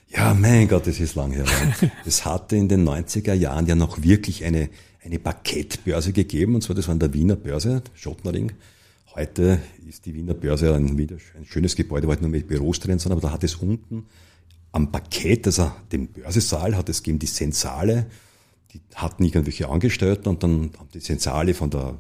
Ja, 0.09 0.33
mein 0.33 0.69
Gott, 0.69 0.87
das 0.87 1.01
ist 1.01 1.15
lang 1.15 1.33
her. 1.33 1.45
Es 2.07 2.25
hatte 2.25 2.57
in 2.57 2.69
den 2.69 2.89
90er 2.89 3.35
Jahren 3.35 3.67
ja 3.67 3.75
noch 3.75 4.03
wirklich 4.03 4.45
eine, 4.45 4.71
eine 5.05 5.19
Parkettbörse 5.19 6.13
gegeben, 6.13 6.55
und 6.55 6.63
zwar 6.63 6.77
das 6.77 6.87
war 6.87 6.95
in 6.95 7.01
der 7.01 7.13
Wiener 7.13 7.37
Börse, 7.37 7.83
Schottnering. 7.95 8.53
Heute 9.17 9.61
ist 9.89 10.07
die 10.07 10.15
Wiener 10.15 10.35
Börse 10.35 10.75
ein, 10.75 10.87
ein 10.89 11.45
schönes 11.45 11.77
Gebäude, 11.77 12.09
wo 12.09 12.11
halt 12.11 12.21
nur 12.21 12.31
mit 12.31 12.49
Büros 12.49 12.81
drin 12.81 12.99
sind, 12.99 13.13
aber 13.13 13.21
da 13.21 13.31
hat 13.31 13.45
es 13.45 13.55
unten 13.55 14.07
am 14.73 14.91
Parkett, 14.91 15.47
also 15.47 15.71
dem 15.93 16.09
Börsesaal, 16.09 16.77
hat 16.77 16.89
es 16.89 17.01
gegeben 17.01 17.21
die 17.21 17.27
Sensale, 17.27 18.07
die 18.73 18.81
hatten 18.97 19.23
irgendwelche 19.23 19.69
Angestellten 19.69 20.29
und 20.29 20.43
dann 20.43 20.73
haben 20.77 20.89
die 20.93 20.99
Sensale 20.99 21.55
von 21.55 21.71
der, 21.71 21.97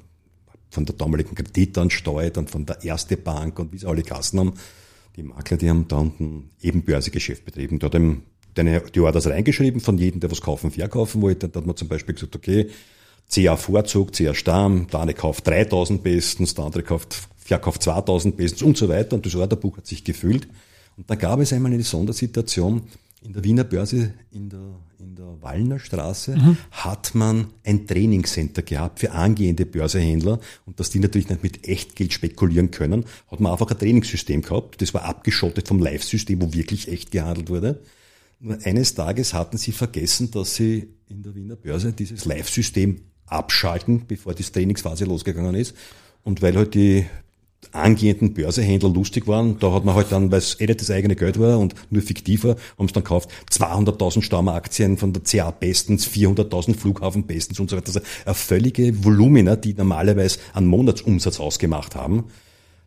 von 0.71 0.85
der 0.87 0.97
damaligen 0.97 1.37
Kreditanstalt 1.37 2.37
und 2.37 2.50
von 2.50 2.66
der 2.66 2.83
Erste 2.83 3.16
Bank 3.16 3.61
und 3.61 3.73
wie 3.73 3.78
sie 3.78 3.87
alle 3.87 4.02
Kassen 4.02 4.40
haben, 4.40 4.54
die 5.14 5.23
Makler, 5.23 5.56
die 5.56 5.71
haben 5.71 5.87
da 5.87 5.99
unten 5.99 6.50
eben 6.61 6.83
Börsegeschäft 6.83 7.44
betrieben. 7.44 7.78
Dort 7.78 7.94
haben 7.94 8.25
die 8.56 9.00
Orders 9.00 9.28
reingeschrieben 9.28 9.80
von 9.80 9.99
jedem, 9.99 10.18
der 10.18 10.33
was 10.33 10.40
kaufen, 10.40 10.73
verkaufen 10.73 11.23
wollte. 11.23 11.49
Da 11.49 11.61
hat 11.61 11.66
man 11.66 11.76
zum 11.76 11.87
Beispiel 11.87 12.14
gesagt, 12.16 12.35
okay, 12.35 12.71
CA 13.31 13.57
Vorzug, 13.57 14.12
CA 14.12 14.35
Stamm, 14.35 14.87
der 14.93 15.00
eine 15.00 15.14
kauft 15.14 15.47
3000 15.47 16.02
bestens, 16.02 16.54
der 16.54 16.64
andere 16.64 16.83
kauft, 16.83 17.28
verkauft 17.37 17.83
2000 17.83 18.37
bestens 18.37 18.62
und 18.62 18.76
so 18.76 18.88
weiter 18.88 19.16
und 19.16 19.26
das 19.26 19.35
Orderbuch 19.35 19.78
hat 19.78 19.87
sich 19.87 20.04
gefüllt. 20.04 20.49
Und 20.97 21.11
da 21.11 21.16
gab 21.16 21.40
es 21.40 21.52
einmal 21.52 21.73
eine 21.73 21.83
Sondersituation, 21.83 22.83
in 23.25 23.33
der 23.33 23.43
Wiener 23.43 23.64
Börse 23.64 24.12
in 24.31 24.50
der, 24.50 24.78
in 24.99 25.16
der 25.16 25.40
Wallner 25.40 25.78
Straße 25.78 26.37
mhm. 26.37 26.59
hat 26.71 27.14
man 27.14 27.47
ein 27.64 27.87
Trainingscenter 27.87 28.61
gehabt 28.61 29.00
für 29.00 29.12
angehende 29.12 29.64
Börsehändler 29.64 30.40
und 30.66 30.78
dass 30.78 30.90
die 30.90 30.99
natürlich 30.99 31.31
nicht 31.31 31.43
mit 31.43 31.66
Echtgeld 31.66 32.12
spekulieren 32.12 32.71
können, 32.71 33.07
hat 33.31 33.40
man 33.40 33.52
einfach 33.52 33.71
ein 33.71 33.78
Trainingssystem 33.78 34.43
gehabt. 34.43 34.83
Das 34.83 34.93
war 34.93 35.04
abgeschottet 35.04 35.69
vom 35.69 35.78
Live-System, 35.78 36.43
wo 36.43 36.52
wirklich 36.52 36.88
echt 36.88 37.12
gehandelt 37.12 37.49
wurde. 37.49 37.81
Nur 38.40 38.59
eines 38.62 38.95
Tages 38.95 39.33
hatten 39.33 39.57
sie 39.57 39.73
vergessen, 39.73 40.31
dass 40.31 40.54
sie 40.54 40.88
in 41.09 41.23
der 41.23 41.35
Wiener 41.35 41.57
Börse 41.57 41.95
dieses 41.95 42.26
Live-System 42.26 43.00
abschalten, 43.26 44.04
bevor 44.07 44.35
die 44.35 44.43
Trainingsphase 44.43 45.04
losgegangen 45.04 45.54
ist. 45.54 45.75
Und 46.23 46.43
weil 46.43 46.57
halt 46.57 46.75
die 46.75 47.07
angehenden 47.73 48.35
Börsehändler 48.35 48.88
lustig 48.88 49.26
waren. 49.26 49.59
Da 49.59 49.73
hat 49.73 49.85
man 49.85 49.95
halt 49.95 50.12
dann, 50.12 50.31
weil 50.31 50.38
es 50.38 50.61
eh 50.61 50.66
nicht 50.66 50.81
das 50.81 50.90
eigene 50.90 51.16
Geld 51.16 51.38
war 51.38 51.59
und 51.59 51.75
nur 51.90 52.02
fiktiver, 52.02 52.57
haben 52.78 52.88
sie 52.88 52.95
dann 52.95 53.04
gekauft 53.04 53.31
200.000 53.50 54.23
Stammaktien 54.23 54.97
von 54.97 55.12
der 55.12 55.23
CA 55.23 55.50
bestens, 55.50 56.07
400.000 56.09 56.76
Flughafen 56.76 57.26
bestens 57.26 57.61
und 57.61 57.71
so 57.71 57.76
weiter. 57.76 57.88
Also 57.88 58.00
eine 58.25 58.35
völlige 58.35 59.04
Volumina, 59.04 59.57
die 59.57 59.75
normalerweise 59.75 60.38
einen 60.52 60.66
Monatsumsatz 60.66 61.40
ausgemacht 61.40 61.95
haben. 61.95 62.25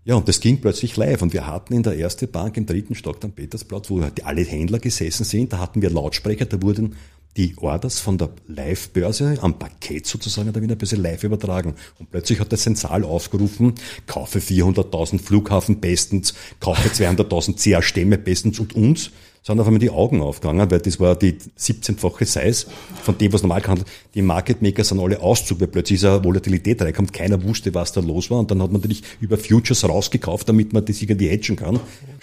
Ja, 0.05 0.15
und 0.15 0.27
das 0.29 0.39
ging 0.39 0.61
plötzlich 0.61 0.95
live. 0.95 1.21
Und 1.21 1.33
wir 1.33 1.47
hatten 1.47 1.73
in 1.73 1.83
der 1.83 1.97
ersten 1.97 2.31
Bank 2.31 2.55
im 2.55 2.65
dritten 2.65 2.95
Stock 2.95 3.23
am 3.25 3.33
Petersplatz, 3.33 3.89
wo 3.89 4.01
halt 4.01 4.25
alle 4.25 4.41
Händler 4.41 4.79
gesessen 4.79 5.25
sind, 5.25 5.51
da 5.51 5.59
hatten 5.59 5.81
wir 5.81 5.89
Lautsprecher, 5.89 6.45
da 6.45 6.61
wurden 6.61 6.95
die 7.37 7.53
Orders 7.57 7.99
von 7.99 8.17
der 8.17 8.29
Live-Börse 8.47 9.37
am 9.41 9.59
Paket 9.59 10.07
sozusagen 10.07 10.51
der 10.51 10.61
Wiener 10.61 10.75
Börse 10.75 10.95
live 10.95 11.23
übertragen. 11.23 11.75
Und 11.99 12.11
plötzlich 12.11 12.39
hat 12.39 12.51
der 12.51 12.57
Sensal 12.57 13.03
aufgerufen, 13.03 13.75
kaufe 14.07 14.39
400.000 14.39 15.19
Flughafen 15.19 15.79
bestens, 15.79 16.33
kaufe 16.59 16.89
200.000 16.89 17.63
CA-Stämme 17.63 18.17
bestens 18.17 18.59
und 18.59 18.75
uns 18.75 19.11
sind 19.43 19.61
auf 19.61 19.67
einmal 19.67 19.79
die 19.79 19.91
Augen 19.91 20.21
aufgegangen, 20.21 20.69
weil 20.69 20.79
das 20.79 20.99
war 20.99 21.15
die 21.15 21.37
17-fache 21.57 22.25
Size 22.25 22.69
von 23.01 23.17
dem, 23.17 23.31
was 23.31 23.43
normal 23.43 23.61
gehandelt 23.61 23.87
Die 24.13 24.21
Market 24.21 24.61
Maker 24.61 24.83
sind 24.83 24.99
alle 24.99 25.21
Auszug, 25.21 25.61
weil 25.61 25.67
plötzlich 25.67 25.99
ist 25.99 26.05
eine 26.05 26.21
Volatilität 26.23 26.81
reinkommt. 26.81 27.13
Keiner 27.13 27.41
wusste, 27.41 27.73
was 27.73 27.93
da 27.93 28.01
los 28.01 28.29
war. 28.29 28.39
Und 28.39 28.51
dann 28.51 28.61
hat 28.61 28.71
man 28.71 28.81
natürlich 28.81 29.03
über 29.21 29.37
Futures 29.37 29.87
rausgekauft, 29.87 30.49
damit 30.49 30.73
man 30.73 30.83
das 30.83 31.01
irgendwie 31.01 31.29
hedgen 31.29 31.55
kann. 31.55 31.75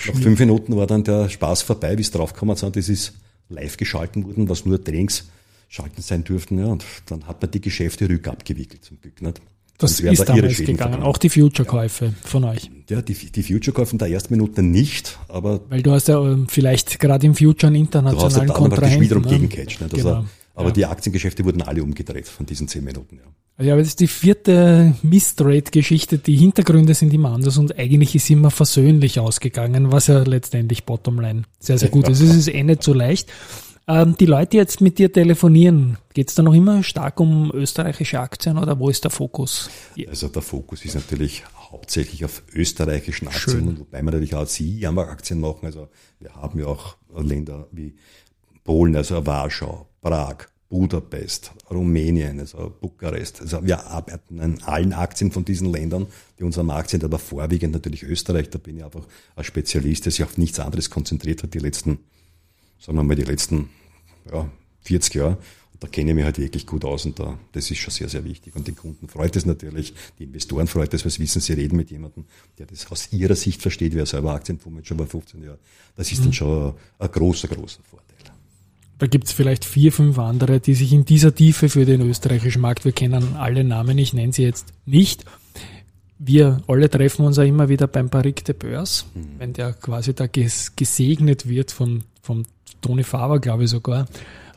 Nach 0.06 0.20
fünf 0.20 0.38
Minuten 0.38 0.76
war 0.76 0.86
dann 0.86 1.02
der 1.02 1.30
Spaß 1.30 1.62
vorbei, 1.62 1.96
wie 1.96 2.02
es 2.02 2.10
draufgekommen 2.10 2.56
sind. 2.56 2.76
Das 2.76 2.90
ist 2.90 3.14
live 3.48 3.76
geschalten 3.76 4.24
wurden, 4.24 4.48
was 4.48 4.64
nur 4.64 4.82
Trainingsschalten 4.82 6.02
sein 6.02 6.24
dürften. 6.24 6.58
Ja, 6.58 6.66
und 6.66 6.84
dann 7.06 7.26
hat 7.26 7.40
man 7.40 7.50
die 7.50 7.60
Geschäfte 7.60 8.08
rückabgewickelt 8.08 8.84
zum 8.84 9.00
Glück. 9.00 9.20
Nicht? 9.22 9.40
Das 9.78 9.98
ist 9.98 10.20
da 10.20 10.24
damals 10.24 10.58
gegangen, 10.58 10.78
verbraucht. 10.78 11.02
auch 11.02 11.18
die 11.18 11.30
Future-Käufe 11.30 12.04
ja. 12.06 12.12
von 12.22 12.44
euch. 12.44 12.70
Ja, 12.88 13.02
die, 13.02 13.14
die 13.14 13.42
Future-Käufe 13.42 13.92
in 13.92 13.98
der 13.98 14.08
ersten 14.08 14.32
Minute 14.32 14.62
nicht, 14.62 15.18
aber... 15.28 15.60
Weil 15.68 15.82
du 15.82 15.90
hast 15.90 16.06
ja 16.06 16.22
ähm, 16.24 16.46
vielleicht 16.48 17.00
gerade 17.00 17.26
im 17.26 17.34
Future 17.34 17.66
einen 17.68 17.76
internationalen 17.76 18.30
du 18.30 18.36
hast 18.36 18.48
ja 18.48 18.54
Kontrahenten. 18.54 19.00
wiederum 19.00 19.22
ne? 19.24 19.30
gegengecatcht. 19.30 19.80
Nicht? 19.80 19.94
Also, 19.94 20.08
genau. 20.08 20.24
Aber 20.54 20.68
ja. 20.68 20.74
die 20.74 20.86
Aktiengeschäfte 20.86 21.44
wurden 21.44 21.62
alle 21.62 21.82
umgedreht 21.82 22.28
von 22.28 22.46
diesen 22.46 22.68
zehn 22.68 22.84
Minuten. 22.84 23.16
Ja. 23.16 23.24
Ja, 23.58 23.74
aber 23.74 23.82
das 23.82 23.88
ist 23.88 24.00
die 24.00 24.08
vierte 24.08 24.94
Mistrate-Geschichte. 25.02 26.18
Die 26.18 26.36
Hintergründe 26.36 26.92
sind 26.94 27.14
immer 27.14 27.30
anders 27.30 27.56
und 27.56 27.78
eigentlich 27.78 28.16
ist 28.16 28.28
immer 28.28 28.50
versöhnlich 28.50 29.20
ausgegangen, 29.20 29.92
was 29.92 30.08
ja 30.08 30.24
letztendlich 30.24 30.84
Bottomline 30.84 31.44
sehr, 31.60 31.78
sehr 31.78 31.88
gut 31.88 32.08
ist. 32.08 32.20
Es 32.20 32.34
ist 32.34 32.48
eh 32.48 32.64
nicht 32.64 32.82
so 32.82 32.92
leicht. 32.92 33.30
Ähm, 33.86 34.16
die 34.18 34.26
Leute, 34.26 34.50
die 34.50 34.56
jetzt 34.56 34.80
mit 34.80 34.98
dir 34.98 35.12
telefonieren, 35.12 35.98
geht 36.14 36.30
es 36.30 36.34
da 36.34 36.42
noch 36.42 36.54
immer 36.54 36.82
stark 36.82 37.20
um 37.20 37.52
österreichische 37.52 38.18
Aktien 38.18 38.58
oder 38.58 38.78
wo 38.78 38.88
ist 38.88 39.04
der 39.04 39.10
Fokus? 39.10 39.70
Also 40.08 40.28
der 40.28 40.42
Fokus 40.42 40.84
ist 40.84 40.94
natürlich 40.94 41.44
hauptsächlich 41.70 42.24
auf 42.24 42.42
österreichischen 42.52 43.28
Aktien, 43.28 43.66
Schön. 43.66 43.78
wobei 43.78 43.98
wir 43.98 44.04
natürlich 44.04 44.34
auch 44.34 44.46
Sie-Aktien 44.46 45.38
machen. 45.38 45.66
Also 45.66 45.88
wir 46.18 46.34
haben 46.34 46.58
ja 46.58 46.66
auch 46.66 46.96
Länder 47.16 47.68
wie 47.72 47.94
Polen, 48.64 48.96
also 48.96 49.24
Warschau, 49.26 49.86
Prag, 50.00 50.46
Budapest, 50.74 51.52
Rumänien, 51.70 52.40
also 52.40 52.74
Bukarest. 52.80 53.40
Also 53.40 53.64
wir 53.64 53.86
arbeiten 53.86 54.40
an 54.40 54.58
allen 54.64 54.92
Aktien 54.92 55.30
von 55.30 55.44
diesen 55.44 55.70
Ländern, 55.70 56.06
die 56.38 56.42
unser 56.42 56.64
Markt 56.64 56.90
sind, 56.90 57.04
aber 57.04 57.20
vorwiegend 57.20 57.72
natürlich 57.72 58.02
Österreich. 58.02 58.50
Da 58.50 58.58
bin 58.58 58.78
ich 58.78 58.84
einfach 58.84 59.06
ein 59.36 59.44
Spezialist, 59.44 60.04
der 60.04 60.12
sich 60.12 60.24
auf 60.24 60.36
nichts 60.36 60.58
anderes 60.58 60.90
konzentriert 60.90 61.44
hat 61.44 61.54
die 61.54 61.60
letzten 61.60 61.98
sagen 62.84 62.98
wir 62.98 63.02
mal, 63.02 63.16
die 63.16 63.22
letzten 63.22 63.70
ja, 64.30 64.50
40 64.82 65.14
Jahre. 65.14 65.38
Und 65.72 65.82
da 65.82 65.88
kenne 65.88 66.10
ich 66.10 66.14
mich 66.14 66.24
halt 66.24 66.38
wirklich 66.38 66.66
gut 66.66 66.84
aus 66.84 67.04
und 67.04 67.18
da, 67.18 67.38
das 67.52 67.70
ist 67.70 67.78
schon 67.78 67.92
sehr, 67.92 68.08
sehr 68.08 68.24
wichtig. 68.24 68.54
Und 68.54 68.68
den 68.68 68.76
Kunden 68.76 69.08
freut 69.08 69.34
es 69.36 69.46
natürlich, 69.46 69.94
die 70.18 70.24
Investoren 70.24 70.66
freut 70.66 70.92
es, 70.94 71.04
weil 71.04 71.10
sie 71.10 71.20
wissen, 71.20 71.40
sie 71.40 71.54
reden 71.54 71.76
mit 71.76 71.90
jemandem, 71.90 72.26
der 72.58 72.66
das 72.66 72.90
aus 72.90 73.12
ihrer 73.12 73.34
Sicht 73.34 73.62
versteht, 73.62 73.94
wer 73.94 74.06
selber 74.06 74.32
Aktienfonds 74.32 74.86
schon 74.86 74.96
bei 74.96 75.06
15 75.06 75.42
Jahren. 75.42 75.58
Das 75.96 76.12
ist 76.12 76.20
mhm. 76.20 76.24
dann 76.24 76.32
schon 76.32 76.68
ein, 76.68 76.74
ein 76.98 77.10
großer, 77.10 77.48
großer 77.48 77.80
Vorteil. 77.82 78.13
Da 79.04 79.08
gibt 79.08 79.26
es 79.26 79.34
vielleicht 79.34 79.66
vier, 79.66 79.92
fünf 79.92 80.18
andere, 80.18 80.60
die 80.60 80.72
sich 80.72 80.90
in 80.94 81.04
dieser 81.04 81.34
Tiefe 81.34 81.68
für 81.68 81.84
den 81.84 82.00
österreichischen 82.00 82.62
Markt, 82.62 82.86
wir 82.86 82.92
kennen 82.92 83.36
alle 83.36 83.62
Namen, 83.62 83.98
ich 83.98 84.14
nenne 84.14 84.32
sie 84.32 84.44
jetzt 84.44 84.68
nicht, 84.86 85.26
wir 86.18 86.62
alle 86.66 86.88
treffen 86.88 87.26
uns 87.26 87.36
ja 87.36 87.42
immer 87.42 87.68
wieder 87.68 87.86
beim 87.86 88.08
Parik 88.08 88.46
de 88.46 88.54
Börs, 88.54 89.04
mhm. 89.14 89.26
wenn 89.36 89.52
der 89.52 89.74
quasi 89.74 90.14
da 90.14 90.26
gesegnet 90.26 91.46
wird 91.46 91.70
von, 91.70 92.04
vom 92.22 92.44
Toni 92.80 93.04
Faber, 93.04 93.40
glaube 93.40 93.64
ich 93.64 93.70
sogar. 93.70 94.06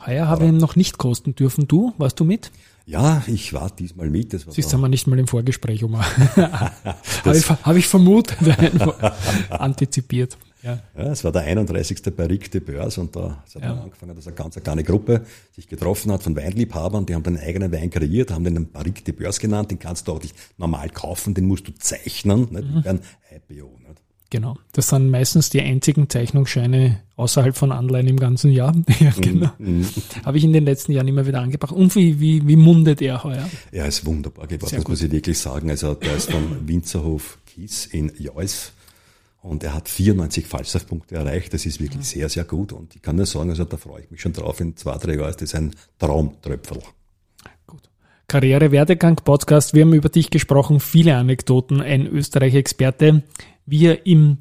Heuer 0.06 0.28
habe 0.28 0.44
ich 0.44 0.48
ihn 0.48 0.56
noch 0.56 0.76
nicht 0.76 0.96
kosten 0.96 1.34
dürfen. 1.34 1.68
Du, 1.68 1.92
warst 1.98 2.18
du 2.18 2.24
mit? 2.24 2.50
Ja, 2.86 3.22
ich 3.26 3.52
war 3.52 3.68
diesmal 3.68 4.08
mit. 4.08 4.32
Das 4.32 4.46
war 4.46 4.54
Siehst 4.54 4.72
du, 4.72 4.78
wir 4.78 4.88
nicht 4.88 5.06
mal 5.06 5.18
im 5.18 5.26
Vorgespräch 5.26 5.84
um. 5.84 6.00
habe 6.36 7.36
ich, 7.36 7.50
hab 7.50 7.76
ich 7.76 7.86
vermutet, 7.86 8.38
antizipiert. 9.50 10.38
Ja. 10.62 10.80
ja, 10.96 11.12
es 11.12 11.22
war 11.24 11.32
der 11.32 11.42
31. 11.42 12.02
Barrique 12.16 12.50
de 12.50 12.60
Beurs 12.60 12.98
und 12.98 13.14
da 13.14 13.44
hat 13.54 13.62
ja. 13.62 13.80
angefangen, 13.80 14.16
dass 14.16 14.26
eine 14.26 14.34
ganz 14.34 14.56
kleine 14.56 14.82
Gruppe 14.82 15.24
sich 15.54 15.68
getroffen 15.68 16.10
hat 16.10 16.22
von 16.22 16.34
Weinliebhabern, 16.34 17.06
die 17.06 17.14
haben 17.14 17.22
den 17.22 17.38
eigenen 17.38 17.70
Wein 17.70 17.90
kreiert, 17.90 18.30
haben 18.30 18.44
den 18.44 18.70
Barrique 18.70 19.04
de 19.04 19.14
Beurs 19.14 19.38
genannt, 19.38 19.70
den 19.70 19.78
kannst 19.78 20.08
du 20.08 20.12
auch 20.12 20.22
nicht 20.22 20.34
normal 20.56 20.90
kaufen, 20.90 21.34
den 21.34 21.46
musst 21.46 21.68
du 21.68 21.74
zeichnen, 21.74 22.48
nicht? 22.50 22.64
Mhm. 22.64 22.82
ein 22.84 23.00
IPO. 23.30 23.70
Nicht? 23.86 24.02
Genau. 24.30 24.58
Das 24.72 24.88
sind 24.88 25.10
meistens 25.10 25.48
die 25.48 25.62
einzigen 25.62 26.10
Zeichnungsscheine 26.10 27.00
außerhalb 27.16 27.56
von 27.56 27.72
Anleihen 27.72 28.08
im 28.08 28.18
ganzen 28.18 28.50
Jahr. 28.50 28.74
ja, 29.00 29.12
mhm, 29.16 29.20
genau. 29.20 29.50
Mm, 29.58 29.84
Habe 30.24 30.36
ich 30.36 30.44
in 30.44 30.52
den 30.52 30.64
letzten 30.64 30.92
Jahren 30.92 31.08
immer 31.08 31.26
wieder 31.26 31.40
angebracht. 31.40 31.72
Und 31.72 31.94
wie, 31.96 32.20
wie, 32.20 32.46
wie 32.46 32.56
mundet 32.56 33.00
er 33.00 33.24
heuer? 33.24 33.48
Ja, 33.72 33.86
ist 33.86 34.04
wunderbar 34.04 34.46
geworden, 34.46 34.76
das 34.76 34.86
muss 34.86 35.02
ich 35.02 35.10
wirklich 35.10 35.38
sagen. 35.38 35.70
Also 35.70 35.94
der 35.94 36.16
ist 36.16 36.30
vom 36.30 36.68
Winzerhof 36.68 37.38
Kies 37.46 37.86
in 37.86 38.12
Jois 38.18 38.72
und 39.42 39.62
er 39.64 39.74
hat 39.74 39.88
94 39.88 40.46
Fallsaftpunkte 40.46 41.14
erreicht. 41.14 41.54
Das 41.54 41.64
ist 41.66 41.80
wirklich 41.80 42.00
mhm. 42.00 42.04
sehr, 42.04 42.28
sehr 42.28 42.44
gut. 42.44 42.72
Und 42.72 42.96
ich 42.96 43.02
kann 43.02 43.16
nur 43.16 43.26
sagen, 43.26 43.50
also 43.50 43.64
da 43.64 43.76
freue 43.76 44.02
ich 44.02 44.10
mich 44.10 44.20
schon 44.20 44.32
drauf. 44.32 44.60
In 44.60 44.76
zwei, 44.76 44.96
drei 44.98 45.14
Jahren 45.14 45.30
ist 45.30 45.42
das 45.42 45.54
ein 45.54 45.74
Traumtröpfel. 45.98 46.78
Karriere, 48.26 48.72
Werdegang, 48.72 49.16
Podcast. 49.16 49.72
Wir 49.72 49.82
haben 49.82 49.94
über 49.94 50.10
dich 50.10 50.28
gesprochen, 50.28 50.80
viele 50.80 51.16
Anekdoten, 51.16 51.80
ein 51.80 52.06
Österreich-Experte 52.06 53.22
wie 53.68 53.86
er 53.86 54.06
im 54.06 54.38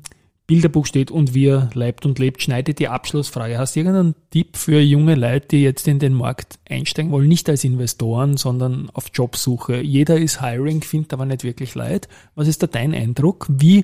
Bilderbuch 0.48 0.86
steht 0.86 1.12
und 1.12 1.34
wie 1.34 1.48
er 1.48 1.70
leibt 1.74 2.06
und 2.06 2.20
lebt, 2.20 2.42
schneidet 2.42 2.80
die 2.80 2.88
Abschlussfrage. 2.88 3.58
Hast 3.58 3.76
du 3.76 3.82
irgendeinen 3.82 4.16
Tipp 4.30 4.56
für 4.56 4.80
junge 4.80 5.16
Leute, 5.16 5.50
die 5.50 5.62
jetzt 5.62 5.90
in 5.90 6.00
den 6.00 6.14
Markt 6.14 6.58
einsteigen 6.70 7.12
wollen? 7.12 7.28
Nicht 7.28 7.50
als 7.50 7.66
Investoren, 7.66 8.38
sondern 8.38 8.90
auf 8.94 9.08
Jobsuche. 9.14 9.82
Jeder 9.82 10.18
ist 10.18 10.42
Hiring, 10.42 10.82
findet 10.82 11.12
aber 11.12 11.26
nicht 11.26 11.44
wirklich 11.44 11.76
leid. 11.76 12.08
Was 12.36 12.48
ist 12.48 12.64
da 12.64 12.68
dein 12.68 12.94
Eindruck? 12.94 13.48
Wie 13.50 13.84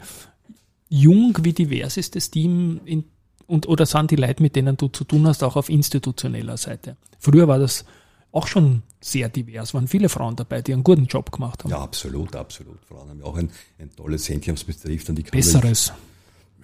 jung, 0.93 1.35
wie 1.41 1.53
divers 1.53 1.97
ist 1.97 2.15
das 2.15 2.29
Team 2.29 2.81
in, 2.85 3.05
und, 3.47 3.67
oder 3.67 3.85
sind 3.85 4.11
die 4.11 4.15
Leute, 4.15 4.43
mit 4.43 4.55
denen 4.55 4.77
du 4.77 4.89
zu 4.89 5.03
tun 5.03 5.27
hast, 5.27 5.43
auch 5.43 5.55
auf 5.55 5.69
institutioneller 5.69 6.55
Seite? 6.57 6.97
Früher 7.17 7.47
war 7.47 7.57
das 7.57 7.83
auch 8.31 8.45
schon 8.47 8.83
sehr 9.01 9.27
divers, 9.29 9.73
waren 9.73 9.87
viele 9.87 10.07
Frauen 10.07 10.35
dabei, 10.35 10.61
die 10.61 10.71
einen 10.71 10.83
guten 10.83 11.05
Job 11.05 11.31
gemacht 11.31 11.63
haben. 11.63 11.71
Ja, 11.71 11.81
absolut, 11.81 12.35
absolut. 12.35 12.77
Frauen 12.85 13.09
haben 13.09 13.19
ja 13.19 13.25
auch 13.25 13.37
ein, 13.37 13.49
ein 13.79 13.89
tolles 13.95 14.29
Händchen, 14.29 14.53
was 14.53 14.63
betrifft. 14.63 15.09
Und 15.09 15.15
die 15.15 15.23
Besseres. 15.23 15.91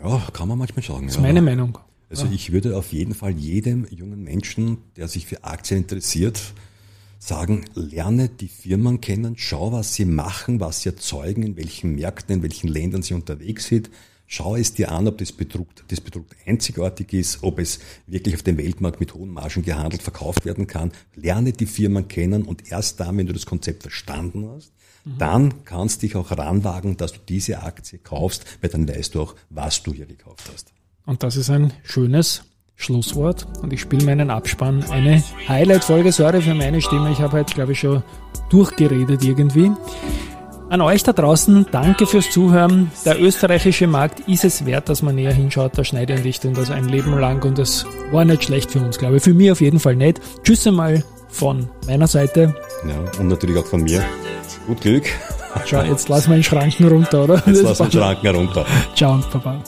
ja, 0.02 0.22
kann 0.32 0.48
man 0.48 0.60
manchmal 0.60 0.84
sagen. 0.84 1.08
Das 1.08 1.16
ist 1.16 1.22
ja. 1.22 1.24
meine 1.24 1.42
Meinung. 1.42 1.80
Also 2.10 2.26
ja. 2.26 2.32
ich 2.32 2.52
würde 2.52 2.78
auf 2.78 2.94
jeden 2.94 3.16
Fall 3.16 3.32
jedem 3.32 3.88
jungen 3.90 4.24
Menschen, 4.24 4.78
der 4.96 5.08
sich 5.08 5.26
für 5.26 5.44
Aktien 5.44 5.82
interessiert, 5.82 6.54
sagen, 7.18 7.66
lerne 7.74 8.30
die 8.30 8.48
Firmen 8.48 9.02
kennen, 9.02 9.36
schau, 9.38 9.72
was 9.72 9.96
sie 9.96 10.06
machen, 10.06 10.60
was 10.60 10.82
sie 10.82 10.90
erzeugen, 10.90 11.44
in 11.44 11.58
welchen 11.58 11.96
Märkten, 11.96 12.38
in 12.38 12.44
welchen 12.44 12.68
Ländern 12.68 13.02
sie 13.02 13.14
unterwegs 13.14 13.66
sind, 13.66 13.90
Schau 14.32 14.56
es 14.56 14.76
dir 14.76 14.92
an, 14.92 15.08
ob 15.08 15.18
das 15.18 15.32
Produkt, 15.32 15.84
das 15.88 16.00
Produkt 16.00 16.36
einzigartig 16.46 17.14
ist, 17.14 17.40
ob 17.42 17.58
es 17.58 17.80
wirklich 18.06 18.36
auf 18.36 18.44
dem 18.44 18.60
Weltmarkt 18.60 19.00
mit 19.00 19.16
hohen 19.16 19.32
Margen 19.32 19.64
gehandelt, 19.64 20.04
verkauft 20.04 20.46
werden 20.46 20.68
kann. 20.68 20.92
Lerne 21.16 21.52
die 21.52 21.66
Firmen 21.66 22.08
kennen 22.08 22.44
und 22.44 22.72
erst 22.72 23.00
dann, 23.00 23.18
wenn 23.18 23.26
du 23.26 23.34
das 23.34 23.48
Konzept 23.48 23.82
verstanden 23.82 24.48
hast, 24.48 24.72
mhm. 25.04 25.18
dann 25.18 25.66
kannst 25.66 26.04
du 26.04 26.06
dich 26.06 26.16
auch 26.16 26.30
ranwagen, 26.30 26.96
dass 26.96 27.14
du 27.14 27.20
diese 27.28 27.64
Aktie 27.64 27.98
kaufst, 27.98 28.46
weil 28.62 28.70
dann 28.70 28.88
weißt 28.88 29.16
du 29.16 29.22
auch, 29.24 29.36
was 29.50 29.82
du 29.82 29.96
hier 29.96 30.06
gekauft 30.06 30.48
hast. 30.54 30.74
Und 31.08 31.24
das 31.24 31.36
ist 31.36 31.50
ein 31.50 31.74
schönes 31.82 32.44
Schlusswort 32.76 33.48
und 33.64 33.74
ich 33.74 33.82
spiele 33.82 34.06
meinen 34.06 34.30
Abspann. 34.30 34.84
Eine 34.92 35.24
Highlight-Folge, 35.48 36.12
sorry 36.12 36.44
für 36.44 36.54
meine 36.54 36.82
Stimme, 36.82 37.12
ich 37.12 37.18
habe 37.18 37.40
heute, 37.40 37.56
glaube 37.56 37.72
ich, 37.72 37.80
schon 37.80 38.04
durchgeredet 38.52 39.24
irgendwie. 39.24 39.72
An 40.70 40.82
euch 40.82 41.02
da 41.02 41.14
draußen, 41.14 41.66
danke 41.72 42.06
fürs 42.06 42.30
Zuhören. 42.30 42.92
Der 43.04 43.20
österreichische 43.20 43.88
Markt 43.88 44.20
ist 44.28 44.44
es 44.46 44.68
wert, 44.68 44.88
dass 44.88 45.02
man 45.02 45.16
näher 45.16 45.34
hinschaut, 45.34 45.72
da 45.76 45.84
Schneide 45.84 46.14
und 46.14 46.26
ich 46.26 46.40
tun 46.40 46.54
das 46.54 46.70
ein 46.70 46.88
Leben 46.88 47.18
lang 47.20 47.44
und 47.44 47.58
das 47.58 47.86
war 48.12 48.24
nicht 48.24 48.44
schlecht 48.44 48.72
für 48.72 48.80
uns, 48.80 49.00
glaube 49.00 49.18
ich. 49.18 49.24
Für 49.24 49.34
mich 49.34 49.52
auf 49.52 49.62
jeden 49.62 49.80
Fall 49.80 49.96
nicht. 49.96 50.22
Tschüss 50.44 50.68
einmal 50.68 51.04
von 51.30 51.68
meiner 51.88 52.08
Seite. 52.08 52.54
Ja, 52.88 53.20
und 53.20 53.30
natürlich 53.30 53.58
auch 53.58 53.66
von 53.66 53.82
mir. 53.82 54.04
Gut 54.68 54.82
Glück. 54.82 55.06
Schau, 55.66 55.82
jetzt 55.82 56.08
lassen 56.08 56.30
wir 56.30 56.38
den 56.38 56.44
Schranken 56.44 56.88
runter, 56.88 57.24
oder? 57.24 57.42
Jetzt 57.48 57.64
lassen 57.64 57.80
wir 57.80 57.90
den 57.90 58.00
Schranken 58.00 58.36
runter. 58.36 58.66
Ciao 58.96 59.14
und 59.14 59.32
Baba. 59.32 59.64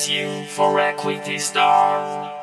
Hey, 0.00 0.06
Team 0.06 0.26
Rosinger 0.26 0.40
prepares 0.40 0.44
you 0.44 0.44
for 0.44 0.80
Equity 0.80 1.38
Star. 1.38 2.39